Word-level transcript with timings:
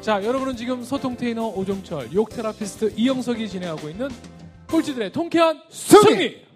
자, 0.00 0.24
여러분은 0.24 0.56
지금 0.56 0.82
소통테이너 0.84 1.48
오종철, 1.48 2.12
욕 2.14 2.30
therapist 2.30 2.94
이영석이 2.96 3.48
진행하고 3.48 3.88
있는 3.88 4.08
꼴찌들의 4.70 5.12
통쾌한 5.12 5.62
승리! 5.70 6.02
승리! 6.04 6.46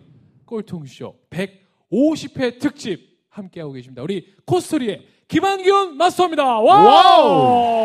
꼴통쇼 0.47 1.15
150회 1.31 2.61
특집 2.61 3.19
함께하고 3.31 3.73
계십니다. 3.73 4.03
우리 4.03 4.33
코스토리의 4.47 5.05
김한균 5.29 5.97
마스터입니다. 5.97 6.45
Wow! 6.61 7.81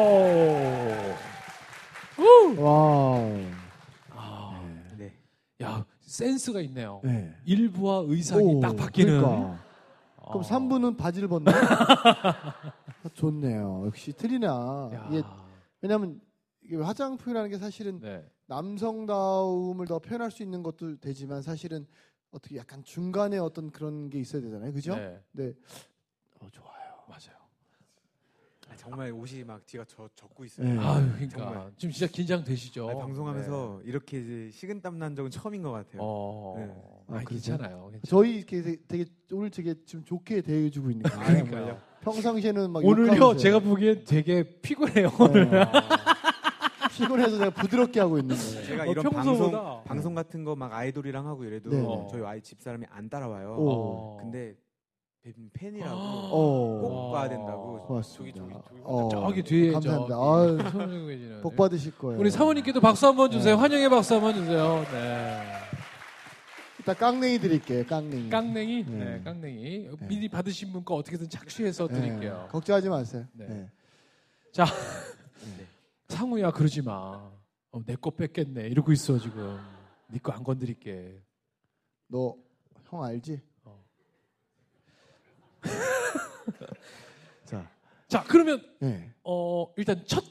우! 2.19 2.55
Wow. 2.61 3.41
아, 4.15 4.61
네. 4.97 5.13
야, 5.63 5.85
센스가 6.01 6.61
있네요. 6.61 7.01
네. 7.03 7.33
1부와 7.45 8.03
의상이 8.07 8.55
오, 8.55 8.59
딱 8.59 8.75
바뀌는. 8.75 9.21
그러니까. 9.21 9.59
그럼 10.29 10.41
어. 10.41 10.41
3부는 10.41 10.97
바지를 10.97 11.27
벗나? 11.29 11.51
좋네요. 13.15 13.83
역시 13.87 14.11
틀리나. 14.11 14.89
야. 14.93 15.46
왜냐면 15.81 16.21
이게 16.61 16.75
화장품이라는 16.77 17.49
게 17.49 17.57
사실은 17.57 17.99
네. 17.99 18.23
남성다움을 18.47 19.85
더 19.87 19.99
표현할 19.99 20.31
수 20.31 20.43
있는 20.43 20.63
것도 20.63 20.97
되지만 20.97 21.41
사실은 21.41 21.85
어떻게 22.31 22.57
약간 22.57 22.83
중간에 22.83 23.37
어떤 23.37 23.71
그런 23.71 24.09
게 24.09 24.19
있어야 24.19 24.41
되잖아요. 24.41 24.73
그죠? 24.73 24.95
네. 24.95 25.19
네. 25.31 25.53
어, 26.39 26.49
좋아요. 26.49 27.03
맞아요. 27.07 27.37
아, 28.69 28.75
정말 28.75 29.11
옷이 29.11 29.43
막 29.43 29.65
뒤가 29.65 29.85
져, 29.85 30.09
젖고 30.13 30.43
있어요. 30.45 30.67
네. 30.67 30.77
아유, 30.77 31.09
그러니까 31.13 31.37
정말. 31.37 31.71
지금 31.77 31.91
진짜 31.93 32.11
긴장되시죠. 32.11 32.89
아, 32.89 32.97
방송하면서 32.97 33.81
이렇게 33.83 34.19
이제 34.19 34.51
식은땀 34.51 34.99
난 34.99 35.15
적은 35.15 35.31
처음인 35.31 35.61
것 35.61 35.71
같아요. 35.71 36.01
어, 36.03 36.53
네. 36.57 36.96
아, 37.09 37.15
아, 37.15 37.19
괜찮아요. 37.23 37.89
괜찮아요. 37.91 37.91
저희 38.07 38.37
이렇게 38.37 38.61
되게, 38.61 38.77
되게 38.87 39.05
오늘 39.31 39.49
되게 39.49 39.75
지금 39.85 40.03
좋게 40.05 40.41
대해주고 40.41 40.91
있는 40.91 41.03
거예요. 41.09 41.25
그러니까요. 41.45 41.77
평상시에는 42.01 42.71
막 42.71 42.83
오늘요, 42.85 43.07
욕하면서 43.07 43.37
제가 43.37 43.59
보기엔 43.59 44.03
되게 44.05 44.43
피곤해요. 44.61 45.09
네. 45.33 45.65
피곤해서 46.93 47.37
내가 47.37 47.49
부드럽게 47.51 47.99
하고 47.99 48.17
있는 48.17 48.35
거예요. 48.35 48.63
제가 48.65 48.83
어, 48.83 48.85
이런 48.87 49.03
평소보다. 49.03 49.61
방송 49.61 49.83
방송 49.83 50.15
같은 50.15 50.43
거 50.43 50.55
막 50.55 50.73
아이돌이랑 50.73 51.27
하고 51.27 51.43
이래도 51.43 51.69
네. 51.69 52.07
저희 52.11 52.23
아이 52.25 52.41
집 52.41 52.61
사람이 52.61 52.85
안 52.89 53.09
따라와요. 53.09 53.55
오. 53.57 53.69
어. 53.69 54.17
근데 54.21 54.55
팬이라고 55.53 55.93
어. 55.95 56.79
꼭 56.81 57.11
봐야 57.11 57.27
된다고. 57.29 57.81
고맙습니다. 57.81 58.39
저기 58.39 58.51
저기 58.53 58.63
저기 58.69 58.81
어. 58.83 59.09
저기 59.11 59.43
뒤에 59.43 59.71
감사합니다. 59.73 60.15
계시는 61.05 61.41
복 61.41 61.55
받으실 61.55 61.95
거예요. 61.97 62.19
우리 62.19 62.31
사모님께도 62.31 62.79
박수 62.79 63.05
한번 63.07 63.29
주세요. 63.29 63.55
네. 63.55 63.61
환영의 63.61 63.89
박수 63.89 64.15
한번 64.15 64.33
주세요. 64.33 64.83
네. 64.91 65.43
이따 66.87 66.93
깡냉이 66.93 67.39
드릴게요. 67.39 67.85
깡냉이. 67.85 68.29
깡냉이, 68.29 68.85
네. 68.85 69.05
네, 69.17 69.21
깡냉이. 69.21 69.89
미리 70.07 70.29
받으신 70.29 70.71
분 70.71 70.85
거 70.85 70.95
어떻게든 70.95 71.27
착취해서 71.29 71.85
네. 71.89 71.95
드릴게요. 71.99 72.47
걱정하지 72.49 72.87
마세요. 72.87 73.25
네. 73.33 73.45
네. 73.45 73.69
자, 74.53 74.63
네. 75.57 75.65
상우야 76.07 76.49
그러지 76.51 76.81
마. 76.83 77.29
어, 77.71 77.81
내거 77.85 78.11
뺏겠네. 78.11 78.67
이러고 78.67 78.93
있어 78.93 79.19
지금. 79.19 79.59
네 80.07 80.17
거 80.19 80.31
안 80.31 80.45
건드릴게. 80.45 81.21
너 82.07 82.37
형 82.89 83.03
알지? 83.03 83.41
어. 83.65 83.83
자, 87.43 87.69
자, 88.07 88.23
그러면 88.29 88.63
네. 88.79 89.13
어, 89.25 89.73
일단 89.75 90.01
첫 90.05 90.23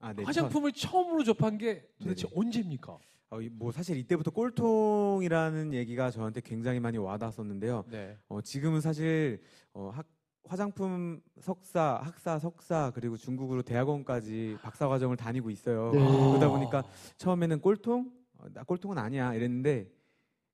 아, 0.00 0.12
네. 0.12 0.22
화장품을 0.22 0.72
처음으로 0.72 1.24
접한 1.24 1.58
게 1.58 1.88
도대체 1.98 2.26
네네. 2.28 2.40
언제입니까? 2.40 2.98
어, 3.30 3.40
이- 3.40 3.48
뭐 3.48 3.72
사실 3.72 3.96
이때부터 3.98 4.30
꼴통이라는 4.30 5.74
얘기가 5.74 6.10
저한테 6.10 6.40
굉장히 6.40 6.80
많이 6.80 6.98
와닿았었는데요. 6.98 7.84
네. 7.90 8.16
어, 8.28 8.40
지금은 8.40 8.80
사실 8.80 9.40
어, 9.74 9.90
학, 9.92 10.06
화장품 10.44 11.20
석사, 11.40 12.00
학사, 12.02 12.38
석사 12.38 12.90
그리고 12.94 13.16
중국으로 13.16 13.62
대학원까지 13.62 14.56
박사 14.62 14.88
과정을 14.88 15.16
다니고 15.16 15.50
있어요. 15.50 15.90
네. 15.92 15.98
그러다 15.98 16.48
보니까 16.48 16.84
처음에는 17.18 17.60
꼴통, 17.60 18.10
어, 18.38 18.46
나 18.54 18.62
꼴통은 18.62 18.96
아니야 18.96 19.34
이랬는데 19.34 19.90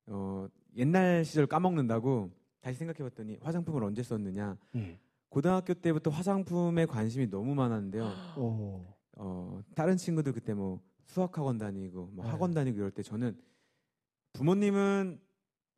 어, 0.07 0.47
옛날 0.75 1.23
시절 1.23 1.45
까먹는다고 1.47 2.31
다시 2.59 2.77
생각해봤더니 2.79 3.37
화장품을 3.41 3.83
언제 3.83 4.03
썼느냐. 4.03 4.57
네. 4.73 4.99
고등학교 5.29 5.73
때부터 5.73 6.09
화장품에 6.09 6.85
관심이 6.85 7.29
너무 7.29 7.55
많았는데요. 7.55 8.11
오. 8.37 8.94
어, 9.15 9.61
다른 9.75 9.97
친구들 9.97 10.33
그때 10.33 10.53
뭐 10.53 10.81
수학학원 11.05 11.57
다니고 11.57 12.09
뭐 12.13 12.25
네. 12.25 12.31
학원 12.31 12.53
다니고 12.53 12.77
이럴 12.77 12.91
때 12.91 13.03
저는 13.03 13.37
부모님은 14.33 15.19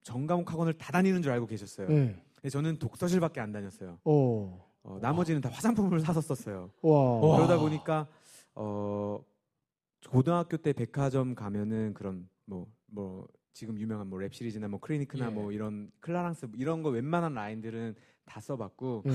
전과목 0.03 0.51
학원을 0.51 0.77
다 0.77 0.91
다니는 0.91 1.21
줄 1.21 1.31
알고 1.31 1.45
계셨어요. 1.47 1.87
네. 1.89 2.15
근데 2.35 2.49
저는 2.49 2.79
독서실밖에 2.79 3.39
안 3.39 3.51
다녔어요. 3.51 3.99
오. 4.05 4.59
어, 4.83 4.99
나머지는 5.01 5.41
다 5.41 5.49
화장품을 5.49 5.99
사서 5.99 6.21
썼어요. 6.21 6.71
와. 6.81 7.19
와. 7.19 7.35
그러다 7.37 7.57
보니까 7.59 8.07
어, 8.55 9.19
고등학교 10.09 10.57
때 10.57 10.71
백화점 10.73 11.35
가면은 11.35 11.93
그런 11.93 12.29
뭐뭐 12.45 13.27
지금 13.53 13.77
유명한 13.79 14.07
뭐 14.07 14.19
랩 14.19 14.33
시리즈나 14.33 14.67
뭐 14.67 14.79
크리니크나 14.79 15.25
예. 15.25 15.29
뭐 15.29 15.51
이런 15.51 15.91
클라랑스 15.99 16.45
뭐 16.45 16.55
이런 16.57 16.83
거 16.83 16.89
웬만한 16.89 17.33
라인들은 17.33 17.95
다 18.25 18.39
써봤고 18.39 19.03
네. 19.05 19.11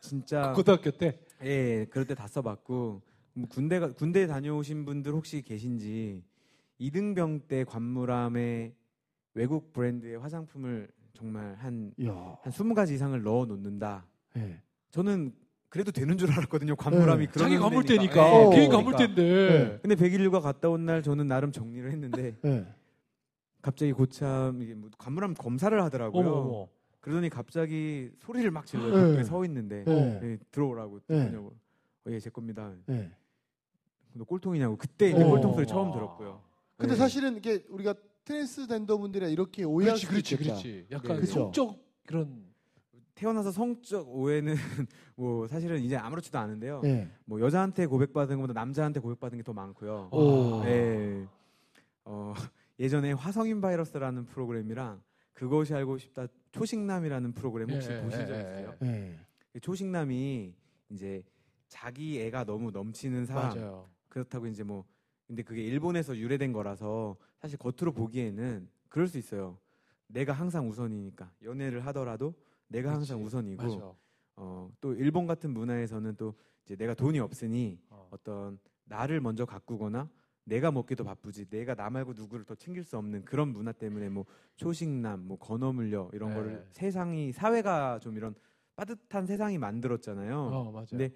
진짜 0.00 0.52
고등학교 0.52 0.90
때. 0.90 1.20
예, 1.42 1.86
그럴 1.90 2.06
때 2.06 2.14
다 2.14 2.26
써봤고 2.26 3.02
뭐 3.34 3.48
군대가 3.48 3.88
군대 3.92 4.26
다녀오신 4.26 4.84
분들 4.84 5.12
혹시 5.12 5.42
계신지 5.42 6.22
이등병 6.78 7.40
때 7.48 7.64
관무람에 7.64 8.74
외국 9.34 9.72
브랜드의 9.72 10.18
화장품을 10.18 10.88
정말 11.12 11.54
한한 11.56 11.92
야. 12.06 12.36
20가지 12.44 12.92
이상을 12.92 13.22
넣어 13.22 13.44
놓는다. 13.46 14.06
네. 14.34 14.60
저는 14.90 15.32
그래도 15.68 15.92
되는 15.92 16.16
줄 16.18 16.32
알았거든요. 16.32 16.74
관무람이 16.76 17.26
네. 17.26 17.32
그런 17.32 17.48
자기. 17.50 17.56
때니까. 17.86 18.14
예, 18.16 18.44
어. 18.44 18.50
개인. 18.50 18.70
관물 18.70 18.96
때인데. 18.96 19.78
근데 19.82 19.94
백일류가 19.94 20.40
갔다 20.40 20.68
온 20.68 20.84
날 20.86 21.02
저는 21.02 21.28
나름 21.28 21.52
정리를 21.52 21.90
했는데 21.92 22.36
네. 22.42 22.66
갑자기 23.62 23.92
고참 23.92 24.62
이게 24.62 24.74
뭐 24.74 24.90
관무람 24.98 25.34
검사를 25.34 25.80
하더라고요. 25.82 26.26
어머, 26.26 26.36
어머. 26.40 26.68
그러더니 27.00 27.28
갑자기 27.30 28.10
소리를 28.18 28.50
막 28.50 28.66
질러요. 28.66 29.16
네. 29.16 29.22
서 29.24 29.44
있는데 29.44 29.84
네. 29.84 30.20
예, 30.22 30.38
들어오라고 30.50 31.00
네. 31.06 31.32
예, 32.08 32.18
제 32.18 32.30
겁니다. 32.30 32.72
네. 32.86 33.10
너 34.12 34.24
꼴통이냐고 34.24 34.76
그때 34.76 35.10
이제 35.10 35.22
어. 35.22 35.28
꼴통 35.28 35.54
소리 35.54 35.66
처음 35.66 35.92
들었고요. 35.92 36.42
근데 36.76 36.94
네. 36.94 36.98
사실은 36.98 37.36
이게 37.36 37.64
우리가 37.68 37.94
트랜스젠더 38.24 38.98
분들이 38.98 39.30
이렇게 39.32 39.64
오해할 39.64 39.94
그렇지, 39.96 40.06
수 40.06 40.12
그렇지, 40.12 40.34
있겠다. 40.34 40.50
그렇지. 40.54 40.86
약간 40.90 41.16
네. 41.16 41.20
그쵸. 41.22 41.32
성적 41.32 41.78
그런. 42.06 42.50
태어나서 43.14 43.50
성적 43.52 44.08
오해는 44.08 44.54
뭐 45.14 45.46
사실은 45.46 45.80
이제 45.82 45.94
아무렇지도 45.96 46.38
않은데요. 46.38 46.80
네. 46.82 47.06
뭐 47.26 47.38
여자한테 47.40 47.84
고백받은 47.86 48.36
것보다 48.36 48.54
남자한테 48.58 49.00
고백받은 49.00 49.36
게 49.38 49.42
더 49.44 49.52
많고요. 49.52 50.08
오. 50.10 50.62
네. 50.64 51.26
어, 52.04 52.32
예전에 52.78 53.12
화성인 53.12 53.60
바이러스라는 53.60 54.24
프로그램이랑 54.24 55.02
그것이 55.34 55.74
알고 55.74 55.98
싶다 55.98 56.26
초식남이라는 56.52 57.32
프로그램 57.32 57.70
혹시 57.70 57.90
예, 57.90 58.00
보신 58.00 58.20
예, 58.20 58.26
적 58.26 58.34
예, 58.34 58.40
있어요? 58.40 58.74
네. 58.80 59.16
초식남이 59.60 60.54
이제 60.90 61.22
자기 61.68 62.20
애가 62.22 62.44
너무 62.44 62.70
넘치는 62.70 63.26
사람 63.26 63.48
맞아요. 63.54 63.88
그렇다고 64.10 64.46
이제 64.46 64.62
뭐 64.62 64.84
근데 65.26 65.42
그게 65.42 65.62
일본에서 65.62 66.16
유래된 66.16 66.52
거라서 66.52 67.16
사실 67.40 67.56
겉으로 67.56 67.92
보기에는 67.92 68.68
그럴 68.88 69.08
수 69.08 69.16
있어요. 69.16 69.58
내가 70.08 70.32
항상 70.32 70.68
우선이니까 70.68 71.32
연애를 71.42 71.86
하더라도 71.86 72.34
내가 72.66 72.92
항상. 72.92 73.24
우선이고 73.24 73.62
맞아. 73.62 73.94
어, 74.36 74.70
또 74.80 74.92
일본 74.94 75.26
같은 75.26 75.50
문화에서는 75.50 76.16
또 76.16 76.34
이제 76.64 76.74
내가 76.76 76.94
돈이 76.94 77.20
없으니 77.20 77.78
어. 77.90 78.08
어떤 78.10 78.58
나를 78.84 79.20
먼저 79.20 79.44
가꾸거나 79.46 80.10
내가 80.44 80.72
먹기도 80.72 81.04
바쁘지 81.04 81.46
내가 81.48 81.74
나 81.76 81.88
말고 81.90 82.12
누구를 82.14 82.44
더 82.44 82.56
챙길 82.56 82.82
수 82.82 82.98
없는 82.98 83.24
그런 83.24 83.48
문화 83.48 83.70
때문에 83.70 84.08
뭐 84.08 84.24
초식남, 84.56 85.26
뭐 85.28 85.38
건어물려 85.38 86.10
이런 86.12 86.30
네. 86.30 86.34
거를 86.34 86.66
세상이 86.72 87.32
사회가 87.32 88.00
좀 88.00 88.16
이런 88.16 88.34
빠듯한 88.74 89.26
세상이 89.26 89.58
만들었잖아요. 89.58 90.40
어, 90.40 90.72
맞아요. 90.72 90.86
근데 90.90 91.10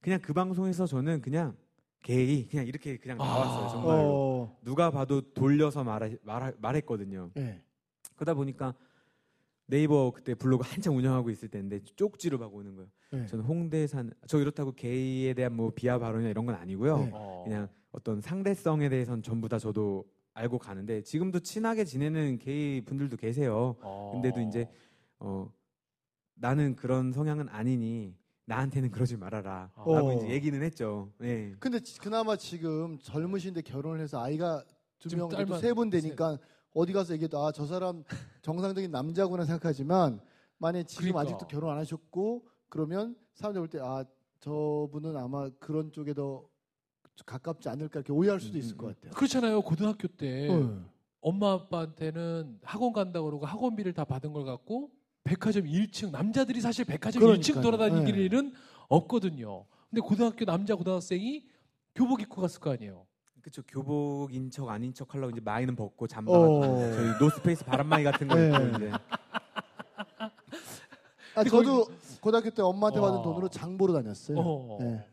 그냥 0.00 0.20
그 0.20 0.34
방송에서 0.34 0.86
저는 0.86 1.22
그냥 1.22 1.56
게이 2.04 2.46
그냥 2.48 2.66
이렇게 2.66 2.98
그냥 2.98 3.20
아. 3.20 3.24
나왔어요 3.24 3.68
정말로 3.70 4.02
어. 4.12 4.58
누가 4.62 4.90
봐도 4.90 5.22
돌려서 5.32 5.82
말하, 5.82 6.10
말하, 6.22 6.52
말했거든요. 6.58 7.30
네. 7.34 7.62
그러다 8.14 8.34
보니까 8.34 8.74
네이버 9.66 10.12
그때 10.14 10.34
블로그 10.34 10.68
한창 10.68 10.96
운영하고 10.96 11.30
있을 11.30 11.48
때인데 11.48 11.80
쪽지로 11.96 12.38
막 12.38 12.54
오는 12.54 12.74
거예요. 12.76 12.90
네. 13.10 13.26
저는 13.26 13.44
홍대산 13.46 14.12
저 14.26 14.38
이렇다고 14.38 14.72
게이에 14.72 15.32
대한 15.32 15.56
뭐 15.56 15.70
비하 15.74 15.98
발언이나 15.98 16.28
이런 16.28 16.44
건 16.44 16.54
아니고요. 16.56 16.98
네. 16.98 17.10
어. 17.14 17.42
그냥 17.44 17.68
어떤 17.90 18.20
상대성에 18.20 18.90
대해서는 18.90 19.22
전부 19.22 19.48
다 19.48 19.58
저도 19.58 20.04
알고 20.34 20.58
가는데 20.58 21.00
지금도 21.02 21.40
친하게 21.40 21.84
지내는 21.84 22.38
게이 22.38 22.82
분들도 22.82 23.16
계세요. 23.16 23.76
어. 23.80 24.10
근데도 24.12 24.40
이제 24.42 24.68
어 25.20 25.50
나는 26.34 26.76
그런 26.76 27.12
성향은 27.12 27.48
아니니 27.48 28.14
나한테는 28.46 28.90
그러지 28.90 29.16
말아라. 29.16 29.70
어. 29.76 29.94
라고 29.94 30.12
이제 30.12 30.28
얘기는 30.28 30.60
했죠. 30.62 31.10
네. 31.18 31.54
근데 31.58 31.80
지- 31.80 31.98
그나마 31.98 32.36
지금 32.36 32.98
젊으신데 32.98 33.62
결혼을 33.62 34.00
해서 34.00 34.20
아이가 34.22 34.62
두 34.98 35.08
지금 35.08 35.22
명, 35.22 35.28
딸만 35.30 35.60
세 35.60 35.72
분 35.72 35.88
되니까 35.90 36.38
어디 36.74 36.92
가서 36.92 37.14
얘기해도 37.14 37.38
아 37.44 37.52
저 37.52 37.66
사람 37.66 38.04
정상적인 38.42 38.90
남자구나 38.90 39.44
생각하지만 39.44 40.20
만약에 40.58 40.84
지금 40.84 41.04
그러니까. 41.12 41.20
아직도 41.20 41.46
결혼 41.46 41.70
안 41.72 41.78
하셨고 41.78 42.46
그러면 42.68 43.16
사람들 43.34 43.60
볼 43.62 43.68
때 43.70 43.78
아 43.80 44.04
저분은 44.40 45.16
아마 45.16 45.48
그런 45.58 45.90
쪽에 45.90 46.12
더 46.12 46.46
가깝지 47.24 47.68
않을까 47.70 48.00
이렇게 48.00 48.12
오해할 48.12 48.40
수도 48.40 48.56
음, 48.56 48.58
있을 48.58 48.74
음, 48.74 48.76
것 48.76 48.86
음. 48.88 48.94
같아요. 48.94 49.12
그렇잖아요. 49.12 49.62
고등학교 49.62 50.06
때 50.08 50.48
어. 50.50 50.84
엄마 51.20 51.52
아빠한테는 51.52 52.58
학원 52.62 52.92
간다고 52.92 53.26
그러고 53.26 53.46
학원비를 53.46 53.94
다 53.94 54.04
받은 54.04 54.34
걸 54.34 54.44
갖고 54.44 54.90
백화점 55.24 55.64
1층 55.64 56.10
남자들이 56.10 56.60
사실 56.60 56.84
백화점 56.84 57.20
그러니까요. 57.20 57.42
1층 57.42 57.62
돌아다니는 57.62 58.04
네. 58.04 58.10
일은 58.24 58.52
없거든요. 58.88 59.64
근데 59.88 60.00
고등학교 60.02 60.44
남자 60.44 60.74
고등학생이 60.74 61.46
교복 61.94 62.20
입고 62.20 62.42
갔을 62.42 62.60
거 62.60 62.72
아니에요. 62.72 63.06
그쵸 63.40 63.62
교복인 63.66 64.50
척 64.50 64.68
아닌 64.68 64.92
척 64.94 65.14
하려고 65.14 65.30
이제 65.30 65.40
마이는 65.42 65.76
벗고 65.76 66.06
잠바 66.06 66.32
어. 66.32 66.60
저희 66.62 67.10
노스페이스 67.20 67.64
바람막이 67.64 68.04
같은 68.04 68.28
거 68.28 68.34
네. 68.36 68.48
입고 68.48 68.76
이제 68.76 68.90
아, 71.36 71.42
저도 71.44 71.86
고등학교 72.20 72.50
때 72.50 72.62
엄마한테 72.62 73.00
받은 73.00 73.16
와. 73.16 73.22
돈으로 73.22 73.48
장 73.48 73.76
보러 73.76 73.92
다녔어요. 73.94 74.38
어. 74.38 74.78
네. 74.80 75.04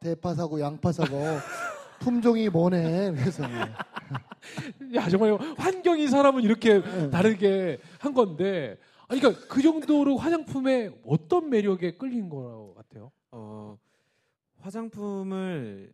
대파 0.00 0.34
사고 0.34 0.60
양파 0.60 0.90
사고 0.92 1.16
품종이 2.00 2.48
뭐네. 2.48 3.12
그래서 3.12 3.44
야 4.94 5.08
정말 5.08 5.38
환경이 5.56 6.08
사람은 6.08 6.42
이렇게 6.42 6.82
네. 6.82 7.10
다르게 7.10 7.78
한 7.98 8.12
건데, 8.12 8.76
아니, 9.08 9.20
그러니까 9.20 9.46
그 9.48 9.60
정도로 9.62 10.16
화장품에 10.16 10.90
어떤 11.04 11.50
매력에 11.50 11.96
끌린 11.96 12.28
거 12.28 12.74
같아요? 12.76 13.12
어, 13.30 13.78
화장품을 14.58 15.92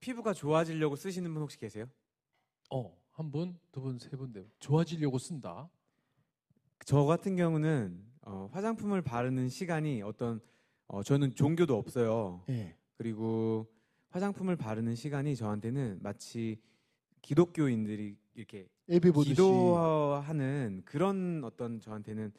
피부가 0.00 0.32
좋아지려고 0.32 0.96
쓰시는 0.96 1.32
분 1.32 1.42
혹시 1.42 1.58
계세요? 1.58 1.86
어, 2.70 2.96
한 3.12 3.30
분, 3.30 3.58
두 3.72 3.80
분, 3.80 3.98
세 3.98 4.10
분, 4.10 4.32
네 4.32 4.40
분. 4.40 4.50
좋아지려고 4.58 5.18
쓴다. 5.18 5.68
저 6.84 7.04
같은 7.04 7.36
경우는 7.36 8.04
어, 8.22 8.48
화장품을 8.52 9.02
바르는 9.02 9.48
시간이 9.48 10.02
어떤 10.02 10.40
어, 10.88 11.02
저는 11.02 11.34
종교도 11.34 11.76
없어요. 11.76 12.44
예. 12.48 12.76
그리고 12.96 13.66
화장품을 14.10 14.56
바르는 14.56 14.94
시간이 14.94 15.36
저한테는 15.36 15.98
마치 16.02 16.60
기독교인들이 17.22 18.16
이렇게 18.34 18.68
예배 18.88 19.10
보듯이. 19.10 19.30
기도하는 19.34 20.82
그런 20.84 21.42
어떤 21.44 21.80
저한테는 21.80 22.32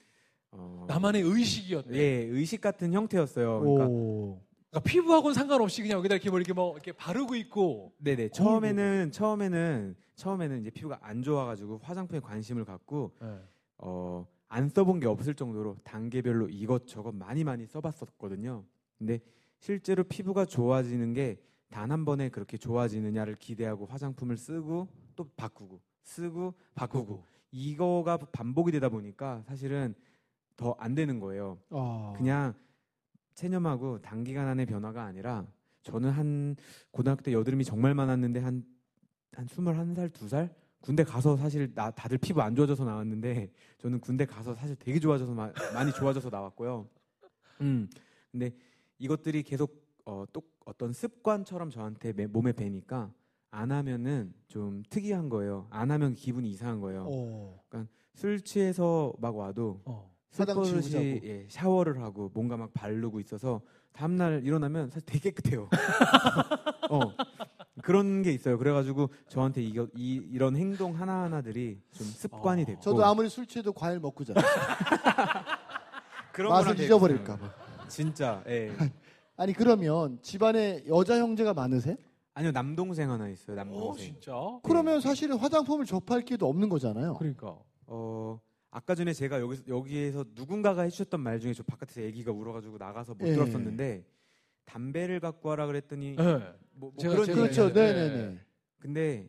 어, 0.51 0.85
나만의 0.87 1.21
의식이었네. 1.23 1.97
예 1.97 2.03
의식 2.25 2.61
같은 2.61 2.93
형태였어요. 2.93 3.59
그러니까 3.59 3.87
오. 3.87 4.41
그러니까 4.69 4.89
피부하고는 4.89 5.33
상관없이 5.33 5.81
그냥 5.81 5.97
여기다 5.99 6.15
이렇게 6.15 6.29
뭐 6.29 6.39
이렇게 6.39 6.53
뭐 6.53 6.73
이렇게 6.73 6.91
바르고 6.93 7.35
있고. 7.35 7.93
네네 7.97 8.29
처음에는 8.29 9.11
처음에는 9.11 9.95
처음에는 10.15 10.61
이제 10.61 10.69
피부가 10.69 10.99
안 11.01 11.21
좋아가지고 11.21 11.79
화장품에 11.83 12.19
관심을 12.19 12.65
갖고 12.65 13.11
어, 13.77 14.25
안 14.47 14.69
써본 14.69 14.99
게 14.99 15.07
없을 15.07 15.35
정도로 15.35 15.77
단계별로 15.83 16.47
이것저것 16.49 17.13
많이 17.13 17.43
많이 17.43 17.65
써봤었거든요. 17.65 18.63
근데 18.97 19.19
실제로 19.59 20.03
피부가 20.03 20.45
좋아지는 20.45 21.13
게 21.13 21.37
단 21.69 21.91
한 21.91 22.05
번에 22.05 22.29
그렇게 22.29 22.57
좋아지느냐를 22.57 23.35
기대하고 23.35 23.87
화장품을 23.87 24.37
쓰고 24.37 24.87
또 25.17 25.29
바꾸고 25.35 25.81
쓰고 26.11 26.53
바꾸고 26.73 27.23
이거가 27.51 28.17
반복이 28.17 28.71
되다 28.71 28.89
보니까 28.89 29.43
사실은 29.45 29.93
더 30.55 30.75
안 30.79 30.95
되는 30.95 31.19
거예요. 31.19 31.59
아. 31.69 32.13
그냥 32.17 32.53
체념하고 33.35 34.01
단기간 34.01 34.47
안의 34.47 34.65
변화가 34.65 35.03
아니라 35.03 35.45
저는 35.83 36.09
한 36.09 36.55
고등학교 36.91 37.21
때 37.21 37.31
여드름이 37.33 37.63
정말 37.63 37.93
많았는데 37.93 38.39
한한 38.39 38.63
21살, 39.35 40.09
2살 40.11 40.49
군대 40.81 41.03
가서 41.03 41.37
사실 41.37 41.71
나 41.75 41.91
다들 41.91 42.17
피부 42.17 42.41
안 42.41 42.55
좋아져서 42.55 42.85
나왔는데 42.85 43.51
저는 43.77 43.99
군대 43.99 44.25
가서 44.25 44.55
사실 44.55 44.75
되게 44.77 44.99
좋아져서 44.99 45.33
마- 45.33 45.51
많이 45.73 45.91
좋아져서 45.91 46.29
나왔고요. 46.29 46.87
음. 47.61 47.87
근데 48.31 48.51
이것들이 48.97 49.43
계속 49.43 49.85
어, 50.05 50.25
또 50.33 50.41
어떤 50.65 50.93
습관처럼 50.93 51.69
저한테 51.69 52.13
매- 52.13 52.25
몸에 52.27 52.53
배니까 52.53 53.11
안 53.51 53.71
하면은 53.71 54.33
좀 54.47 54.83
특이한 54.89 55.29
거예요. 55.29 55.67
안 55.69 55.91
하면 55.91 56.13
기분이 56.13 56.49
이상한 56.49 56.79
거예요. 56.79 57.05
어. 57.09 57.59
술 58.13 58.41
취해서 58.41 59.13
막 59.19 59.35
와도 59.37 59.81
어. 59.85 60.11
화장 60.35 60.63
지우자고. 60.63 61.03
예, 61.03 61.45
샤워를 61.49 62.01
하고 62.01 62.29
뭔가 62.33 62.57
막 62.57 62.73
바르고 62.73 63.19
있어서 63.19 63.61
다음날 63.93 64.43
일어나면 64.43 64.89
사실 64.89 65.05
되게 65.05 65.31
깨끗해요. 65.31 65.69
어, 66.91 66.99
그런 67.81 68.21
게 68.21 68.31
있어요. 68.31 68.57
그래가지고 68.57 69.09
저한테 69.27 69.63
이거, 69.63 69.87
이, 69.95 70.21
이런 70.31 70.55
행동 70.55 70.99
하나하나들이 70.99 71.79
좀 71.91 72.07
습관이 72.07 72.63
어. 72.63 72.65
됐고 72.65 72.81
저도 72.81 73.05
아무리 73.05 73.29
술 73.29 73.45
취해도 73.47 73.73
과일 73.73 73.99
먹고 73.99 74.23
자요. 74.23 74.35
그런 76.33 76.51
맛을 76.51 76.65
거랑 76.65 76.75
되게 76.75 76.85
잊어버릴까 76.85 77.37
봐. 77.37 77.53
비슷해요. 77.55 77.87
진짜 77.87 78.43
예. 78.47 78.71
아니 79.35 79.53
그러면 79.53 80.19
집안에 80.21 80.83
여자 80.87 81.17
형제가 81.17 81.53
많으세요? 81.53 81.95
아니요 82.37 82.51
남동생 82.51 83.09
하나 83.09 83.27
있어요. 83.29 83.55
어, 83.55 83.63
남동생. 83.63 84.13
진짜? 84.13 84.31
그러면 84.61 85.01
사실은 85.01 85.37
화장품을 85.37 85.85
접할 85.87 86.21
기회도 86.21 86.47
없는 86.47 86.69
거잖아요. 86.69 87.15
그러니까. 87.15 87.57
어 87.87 88.39
아까 88.69 88.93
전에 88.93 89.11
제가 89.13 89.39
여기서 89.39 89.63
여기에서 89.67 90.23
누군가가 90.35 90.83
해주셨던 90.83 91.19
말 91.19 91.39
중에 91.39 91.53
저 91.53 91.63
바깥에서 91.63 92.07
아기가 92.07 92.31
울어가지고 92.31 92.77
나가서 92.77 93.15
못 93.15 93.27
예. 93.27 93.33
들었었는데 93.33 94.05
담배를 94.65 95.19
갖고 95.19 95.49
와라 95.49 95.65
그랬더니 95.65 96.15
네. 96.15 96.23
뭐, 96.23 96.91
뭐 96.91 96.93
제가- 96.97 97.09
그런 97.11 97.25
제가 97.25 97.41
얘기 97.43 97.55
그렇죠. 97.55 97.73
네, 97.73 97.93
네, 97.93 98.09
네. 98.09 98.15
네, 98.17 98.27
네. 98.33 98.39
근데 98.77 99.27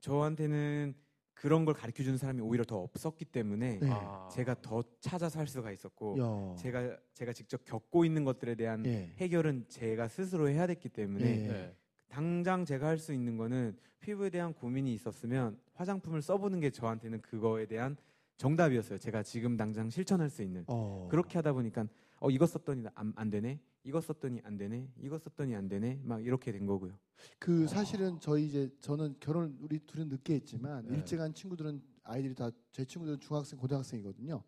저한테는 0.00 0.94
그런 1.34 1.64
걸 1.64 1.74
가르쳐 1.74 2.04
주는 2.04 2.16
사람이 2.16 2.40
오히려 2.42 2.62
더 2.64 2.78
없었기 2.78 3.24
때문에 3.24 3.80
네. 3.80 3.88
아. 3.90 4.28
제가 4.30 4.54
더 4.62 4.84
찾아서 5.00 5.40
할 5.40 5.48
수가 5.48 5.72
있었고 5.72 6.16
야. 6.20 6.54
제가 6.56 6.96
제가 7.12 7.32
직접 7.32 7.64
겪고 7.64 8.04
있는 8.04 8.22
것들에 8.24 8.54
대한 8.54 8.86
예. 8.86 9.12
해결은 9.16 9.64
제가 9.68 10.06
스스로 10.06 10.48
해야 10.48 10.68
됐기 10.68 10.90
때문에 10.90 11.24
예. 11.24 11.48
네. 11.48 11.76
당장 12.08 12.64
제가 12.64 12.86
할 12.88 12.98
수 12.98 13.12
있는 13.12 13.36
거는 13.36 13.76
피부에 14.00 14.30
대한 14.30 14.52
고민이 14.54 14.92
있었으면 14.94 15.58
화장품을 15.74 16.22
써보는 16.22 16.60
게 16.60 16.70
저한테는 16.70 17.20
그거에 17.22 17.66
대한 17.66 17.96
정답이었어요. 18.36 18.98
제가 18.98 19.22
지금 19.22 19.56
당장 19.56 19.90
실천할 19.90 20.28
수 20.30 20.42
있는 20.42 20.64
어. 20.68 21.08
그렇게 21.10 21.38
하다 21.38 21.52
보니까 21.54 21.86
어 22.20 22.30
이거 22.30 22.46
썼더니 22.46 22.84
안, 22.94 23.12
안 23.16 23.30
되네, 23.30 23.60
이거 23.84 24.00
썼더니 24.00 24.40
안 24.44 24.56
되네, 24.56 24.88
이거 24.98 25.18
썼더니 25.18 25.54
안 25.54 25.68
되네, 25.68 26.00
막 26.04 26.24
이렇게 26.24 26.52
된 26.52 26.66
거고요. 26.66 26.92
그 27.38 27.66
사실은 27.66 28.18
저희 28.20 28.46
이제 28.46 28.70
저는 28.80 29.16
결혼 29.20 29.56
우리 29.60 29.78
둘은 29.80 30.08
늦게 30.08 30.34
했지만 30.34 30.86
네. 30.86 30.96
일찍 30.96 31.18
한 31.20 31.32
친구들은 31.34 31.82
아이들이 32.04 32.34
다 32.34 32.50
제 32.72 32.84
친구들은 32.84 33.20
중학생 33.20 33.58
고등학생이거든요. 33.58 34.42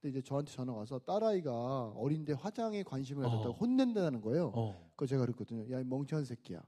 근데 0.00 0.10
이제 0.10 0.22
저한테 0.22 0.52
전화 0.52 0.72
와서 0.72 0.98
딸아이가 1.00 1.88
어린데 1.96 2.34
화장에 2.34 2.82
관심을 2.84 3.22
가졌다고 3.24 3.50
어. 3.50 3.56
혼낸다는 3.56 4.20
거예요. 4.20 4.52
어. 4.54 4.90
그 4.96 5.06
제가 5.06 5.22
그랬거든요. 5.22 5.68
야, 5.72 5.80
이 5.80 5.84
멍청한 5.84 6.24
새끼야. 6.24 6.62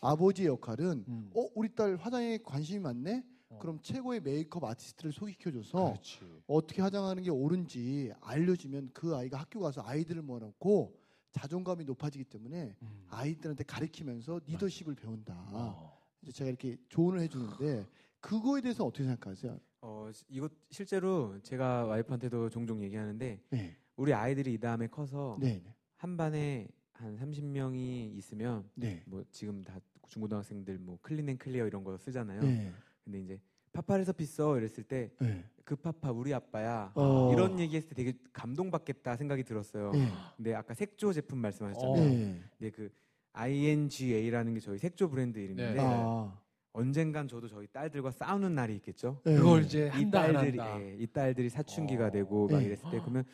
아버지의 0.00 0.48
역할은 0.48 1.04
음. 1.06 1.30
어, 1.34 1.48
우리 1.54 1.74
딸 1.74 1.96
화장에 1.96 2.38
관심이 2.38 2.80
많네. 2.80 3.24
어. 3.50 3.58
그럼 3.58 3.78
최고의 3.82 4.20
메이크업 4.20 4.64
아티스트를 4.64 5.12
소개시켜줘서 5.12 5.84
그렇지. 5.92 6.20
어떻게 6.46 6.82
화장하는 6.82 7.22
게 7.22 7.30
옳은지 7.30 8.12
알려주면 8.20 8.90
그 8.92 9.14
아이가 9.14 9.38
학교 9.38 9.60
가서 9.60 9.82
아이들을 9.84 10.22
모아놓고 10.22 10.98
자존감이 11.32 11.84
높아지기 11.84 12.24
때문에 12.24 12.74
음. 12.82 13.06
아이들한테 13.08 13.64
가르치면서 13.64 14.40
리더십을 14.46 14.94
배운다. 14.94 15.34
어. 15.52 15.98
이제 16.22 16.32
제가 16.32 16.48
이렇게 16.48 16.76
조언을 16.88 17.20
해주는데 17.20 17.86
그거에 18.20 18.60
대해서 18.60 18.84
어떻게 18.84 19.04
생각하세요? 19.04 19.58
어 19.80 20.08
이거 20.28 20.48
실제로 20.70 21.36
제가 21.42 21.86
와이프한테도 21.86 22.50
종종 22.50 22.80
얘기하는데 22.84 23.40
네, 23.50 23.76
우리 23.96 24.14
아이들이 24.14 24.52
이 24.54 24.58
다음에 24.58 24.86
커서 24.86 25.36
네, 25.40 25.60
네, 25.64 25.74
한 25.96 26.16
반에 26.16 26.68
한 27.02 27.16
30명이 27.16 28.16
있으면 28.16 28.64
네. 28.74 29.02
뭐 29.06 29.24
지금 29.30 29.62
다 29.62 29.80
중고등학생들 30.08 30.78
뭐 30.78 30.98
클린 31.02 31.28
앤 31.28 31.36
클리어 31.36 31.66
이런 31.66 31.82
거 31.82 31.96
쓰잖아요. 31.96 32.40
네, 32.42 32.72
근데 33.04 33.20
이제 33.20 33.40
파파에서 33.72 34.12
비싸 34.12 34.44
이랬을 34.56 34.84
때그 34.84 35.24
네. 35.24 35.44
파파 35.82 36.12
우리 36.12 36.32
아빠야 36.32 36.92
어. 36.94 37.32
이런 37.32 37.58
얘기했을 37.58 37.88
때 37.88 37.94
되게 37.96 38.12
감동받겠다 38.32 39.16
생각이 39.16 39.42
들었어요. 39.42 39.90
네, 39.92 40.08
근데 40.36 40.54
아까 40.54 40.74
색조 40.74 41.12
제품 41.12 41.38
말씀하셨잖아요. 41.38 42.02
어. 42.02 42.04
네. 42.04 42.40
근데 42.58 42.70
그 42.70 42.90
INGA라는 43.32 44.54
게 44.54 44.60
저희 44.60 44.78
색조 44.78 45.08
브랜드 45.08 45.38
이름인데 45.38 45.74
네. 45.74 45.80
아, 45.80 46.38
언젠간 46.72 47.26
저도 47.26 47.48
저희 47.48 47.66
딸들과 47.66 48.12
싸우는 48.12 48.54
날이 48.54 48.76
있겠죠. 48.76 49.20
네. 49.24 49.36
그걸 49.36 49.64
이제 49.64 49.90
이 49.98 50.08
딸들이 50.08 50.58
한다. 50.58 50.80
예, 50.80 50.94
이 50.98 51.06
딸들이 51.06 51.48
사춘기가 51.48 52.06
어. 52.06 52.10
되고 52.10 52.46
막 52.48 52.58
네. 52.58 52.66
이랬을 52.66 52.90
때 52.90 53.00
그러면 53.00 53.24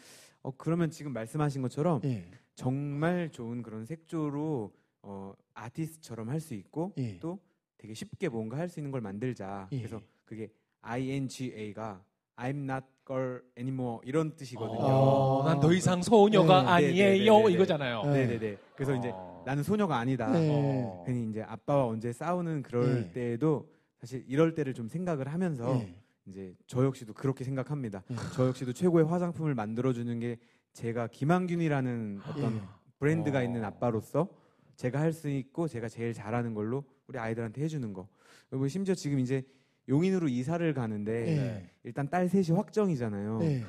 어 0.42 0.52
그러면 0.56 0.90
지금 0.90 1.12
말씀하신 1.12 1.60
것처럼 1.62 2.00
네, 2.00 2.30
정말 2.62 3.30
좋은 3.30 3.62
그런 3.62 3.84
색조로 3.86 4.74
어 5.02 5.32
아티스트처럼 5.54 6.28
할 6.28 6.40
수 6.40 6.54
있고 6.54 6.92
예. 6.98 7.16
또 7.20 7.38
되게 7.78 7.94
쉽게 7.94 8.28
뭔가 8.28 8.56
할 8.58 8.68
수 8.68 8.80
있는 8.80 8.90
걸 8.90 9.00
만들자. 9.00 9.68
예. 9.70 9.78
그래서 9.78 10.00
그게 10.24 10.48
INGA가 10.80 12.02
I'm 12.36 12.64
not 12.68 12.84
girl 13.06 13.42
anymore 13.56 14.00
이런 14.04 14.34
뜻이거든요. 14.34 14.92
어, 14.92 15.42
난더 15.44 15.72
이상 15.72 16.02
소녀가 16.02 16.62
네. 16.62 16.68
아니에요 16.88 17.04
네네네네. 17.38 17.52
이거잖아요. 17.54 18.02
네. 18.06 18.26
네네네. 18.26 18.56
그래서 18.74 18.92
이제 18.96 19.12
어. 19.14 19.42
나는 19.46 19.62
소녀가 19.62 19.98
아니다. 19.98 20.32
네. 20.32 20.48
어. 20.50 21.04
괜히 21.06 21.30
이제 21.30 21.42
아빠와 21.42 21.86
언제 21.86 22.12
싸우는 22.12 22.62
그럴 22.62 23.04
네. 23.04 23.12
때에도 23.12 23.70
사실 24.00 24.24
이럴 24.26 24.54
때를 24.54 24.74
좀 24.74 24.88
생각을 24.88 25.28
하면서 25.28 25.74
네. 25.78 25.94
이제 26.26 26.56
저 26.66 26.84
역시도 26.84 27.14
그렇게 27.14 27.44
생각합니다. 27.44 28.02
네. 28.08 28.16
저 28.34 28.48
역시도 28.48 28.72
최고의 28.72 29.06
화장품을 29.06 29.54
만들어주는 29.54 30.18
게 30.18 30.38
제가 30.72 31.08
김한균이라는 31.08 32.20
어떤 32.28 32.56
예. 32.56 32.62
브랜드가 32.98 33.38
어. 33.38 33.42
있는 33.42 33.64
아빠로서 33.64 34.28
제가 34.76 35.00
할 35.00 35.12
수 35.12 35.28
있고 35.28 35.66
제가 35.66 35.88
제일 35.88 36.12
잘하는 36.14 36.54
걸로 36.54 36.84
우리 37.08 37.18
아이들한테 37.18 37.62
해주는 37.62 37.92
거. 37.92 38.08
그리고 38.48 38.68
심지어 38.68 38.94
지금 38.94 39.18
이제 39.18 39.42
용인으로 39.88 40.28
이사를 40.28 40.72
가는데 40.74 41.24
네. 41.24 41.70
일단 41.82 42.08
딸 42.08 42.28
셋이 42.28 42.56
확정이잖아요. 42.56 43.38
네. 43.38 43.64